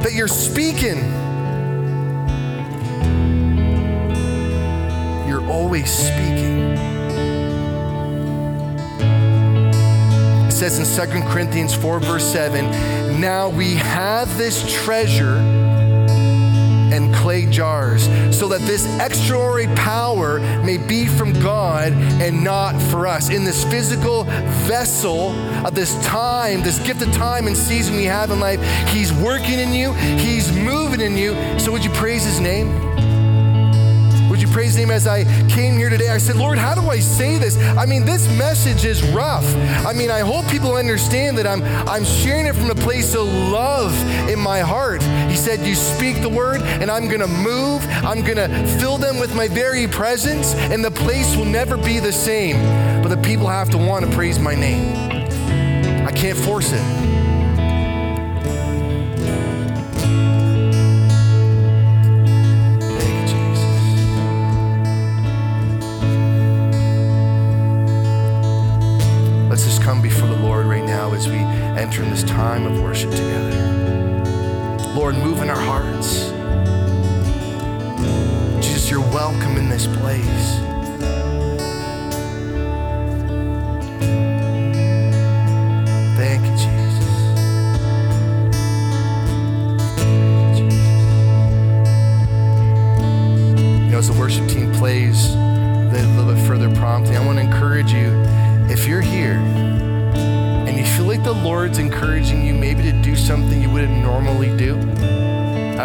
that 0.00 0.14
you're 0.14 0.26
speaking. 0.26 0.98
You're 5.28 5.46
always 5.50 5.92
speaking. 5.92 6.70
It 10.48 10.52
says 10.52 10.78
in 10.78 11.10
2 11.10 11.28
Corinthians 11.28 11.74
4, 11.74 12.00
verse 12.00 12.24
7 12.24 13.20
Now 13.20 13.50
we 13.50 13.74
have 13.74 14.38
this 14.38 14.64
treasure 14.82 15.36
and 16.92 17.14
clay 17.14 17.46
jars, 17.46 18.04
so 18.36 18.48
that 18.48 18.60
this 18.62 18.86
extraordinary 18.98 19.74
power 19.76 20.40
may 20.62 20.76
be 20.76 21.06
from 21.06 21.32
God 21.32 21.92
and 21.92 22.42
not 22.42 22.80
for 22.90 23.06
us. 23.06 23.30
In 23.30 23.44
this 23.44 23.64
physical 23.64 24.24
vessel 24.66 25.30
of 25.66 25.74
this 25.74 25.94
time, 26.04 26.62
this 26.62 26.78
gift 26.80 27.02
of 27.02 27.12
time 27.12 27.46
and 27.46 27.56
season 27.56 27.96
we 27.96 28.04
have 28.04 28.30
in 28.30 28.40
life, 28.40 28.60
He's 28.88 29.12
working 29.12 29.58
in 29.58 29.72
you, 29.72 29.92
He's 29.92 30.52
moving 30.52 31.00
in 31.00 31.16
you. 31.16 31.34
So, 31.58 31.72
would 31.72 31.84
you 31.84 31.90
praise 31.90 32.24
His 32.24 32.40
name? 32.40 32.90
Would 34.30 34.40
you 34.40 34.46
praise 34.48 34.76
Him 34.76 34.92
as 34.92 35.08
I 35.08 35.24
came 35.48 35.76
here 35.76 35.90
today? 35.90 36.08
I 36.08 36.18
said, 36.18 36.36
Lord, 36.36 36.56
how 36.56 36.74
do 36.74 36.88
I 36.88 37.00
say 37.00 37.36
this? 37.36 37.58
I 37.76 37.84
mean, 37.84 38.04
this 38.04 38.28
message 38.38 38.84
is 38.84 39.02
rough. 39.10 39.44
I 39.84 39.92
mean, 39.92 40.08
I 40.10 40.20
hope 40.20 40.48
people 40.48 40.76
understand 40.76 41.36
that 41.38 41.46
I'm, 41.48 41.62
I'm 41.88 42.04
sharing 42.04 42.46
it 42.46 42.54
from 42.54 42.70
a 42.70 42.74
place 42.74 43.14
of 43.14 43.26
love 43.26 43.92
in 44.30 44.38
my 44.38 44.60
heart. 44.60 45.02
He 45.30 45.36
said, 45.36 45.60
You 45.60 45.76
speak 45.76 46.20
the 46.22 46.28
word, 46.28 46.60
and 46.60 46.90
I'm 46.90 47.06
going 47.06 47.20
to 47.20 47.28
move. 47.28 47.86
I'm 48.04 48.22
going 48.22 48.36
to 48.36 48.48
fill 48.80 48.98
them 48.98 49.20
with 49.20 49.34
my 49.36 49.46
very 49.46 49.86
presence, 49.86 50.54
and 50.54 50.84
the 50.84 50.90
place 50.90 51.36
will 51.36 51.44
never 51.44 51.76
be 51.76 52.00
the 52.00 52.12
same. 52.12 52.56
But 53.00 53.10
the 53.10 53.16
people 53.16 53.46
have 53.46 53.70
to 53.70 53.78
want 53.78 54.04
to 54.04 54.10
praise 54.10 54.40
my 54.40 54.56
name. 54.56 54.96
I 56.04 56.10
can't 56.10 56.36
force 56.36 56.72
it. 56.72 56.82
Let's 69.48 69.64
just 69.64 69.82
come 69.82 70.00
before 70.02 70.28
the 70.28 70.36
Lord 70.36 70.66
right 70.66 70.84
now 70.84 71.12
as 71.12 71.28
we 71.28 71.36
enter 71.36 72.02
in 72.02 72.10
this 72.10 72.24
time 72.24 72.66
of 72.66 72.80
worship 72.82 73.10
together. 73.10 73.49
Lord, 74.94 75.14
move 75.14 75.40
in 75.40 75.48
our 75.48 75.56
hearts. 75.56 76.30
Jesus, 78.64 78.90
you're 78.90 79.00
welcome 79.00 79.56
in 79.56 79.68
this 79.68 79.86
place. 79.86 80.69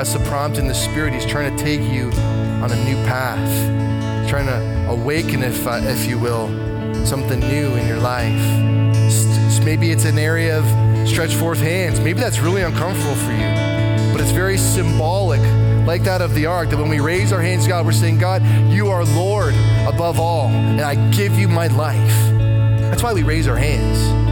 That's 0.05 0.17
the 0.19 0.29
prompt 0.29 0.59
in 0.59 0.67
the 0.67 0.75
Spirit. 0.75 1.15
He's 1.15 1.25
trying 1.25 1.57
to 1.57 1.63
take 1.63 1.81
you 1.81 2.11
on 2.11 2.71
a 2.71 2.85
new 2.85 2.95
path, 3.07 4.21
He's 4.21 4.29
trying 4.29 4.45
to 4.45 4.87
awaken, 4.91 5.41
if, 5.41 5.65
uh, 5.65 5.79
if 5.81 6.05
you 6.05 6.19
will, 6.19 6.47
something 7.07 7.39
new 7.39 7.73
in 7.73 7.87
your 7.87 7.97
life. 7.97 8.39
Maybe 9.65 9.89
it's 9.89 10.05
an 10.05 10.19
area 10.19 10.59
of 10.59 11.09
stretch 11.09 11.33
forth 11.33 11.57
hands. 11.57 11.99
Maybe 11.99 12.19
that's 12.19 12.37
really 12.37 12.61
uncomfortable 12.61 13.15
for 13.15 13.31
you, 13.31 13.49
but 14.11 14.21
it's 14.21 14.29
very 14.29 14.59
symbolic, 14.59 15.41
like 15.87 16.03
that 16.03 16.21
of 16.21 16.35
the 16.35 16.45
ark, 16.45 16.69
that 16.69 16.77
when 16.77 16.89
we 16.89 16.99
raise 16.99 17.33
our 17.33 17.41
hands 17.41 17.67
God, 17.67 17.83
we're 17.83 17.91
saying, 17.91 18.19
God, 18.19 18.43
you 18.71 18.89
are 18.89 19.03
Lord 19.03 19.55
above 19.87 20.19
all, 20.19 20.49
and 20.49 20.81
I 20.81 21.09
give 21.09 21.33
you 21.39 21.47
my 21.47 21.65
life. 21.65 22.13
That's 22.91 23.01
why 23.01 23.13
we 23.13 23.23
raise 23.23 23.47
our 23.47 23.57
hands. 23.57 24.24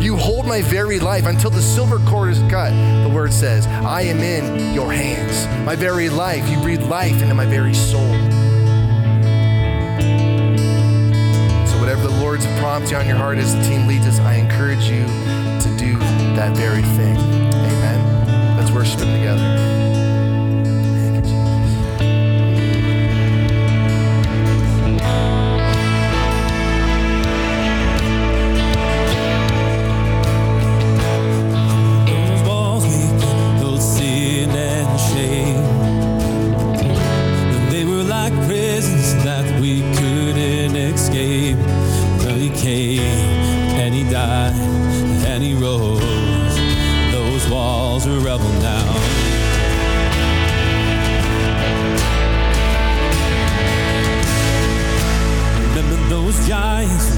You 0.00 0.16
hold 0.16 0.46
my 0.46 0.62
very 0.62 0.98
life 0.98 1.26
until 1.26 1.50
the 1.50 1.60
silver 1.60 1.98
cord 1.98 2.30
is 2.30 2.38
cut, 2.50 2.70
the 3.02 3.10
word 3.14 3.34
says. 3.34 3.66
I 3.66 4.00
am 4.02 4.20
in 4.20 4.74
your 4.74 4.90
hands. 4.90 5.46
My 5.66 5.76
very 5.76 6.08
life, 6.08 6.48
you 6.48 6.58
breathe 6.60 6.82
life 6.84 7.20
into 7.20 7.34
my 7.34 7.44
very 7.44 7.74
soul. 7.74 8.00
So, 11.66 11.78
whatever 11.78 12.08
the 12.08 12.16
Lord's 12.18 12.46
prompting 12.58 12.96
on 12.96 13.06
your 13.06 13.16
heart 13.16 13.36
as 13.36 13.54
the 13.54 13.62
team 13.62 13.86
leads 13.86 14.06
us, 14.06 14.18
I 14.20 14.36
encourage 14.36 14.84
you 14.84 15.04
to 15.04 15.76
do 15.76 15.98
that 16.34 16.56
very 16.56 16.82
thing. 16.82 17.18
Amen. 17.18 18.56
Let's 18.56 18.70
worship 18.70 19.00
Him 19.00 19.14
together. 19.18 19.89
eyes 56.80 57.09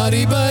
Nobody 0.00 0.24
but 0.24 0.49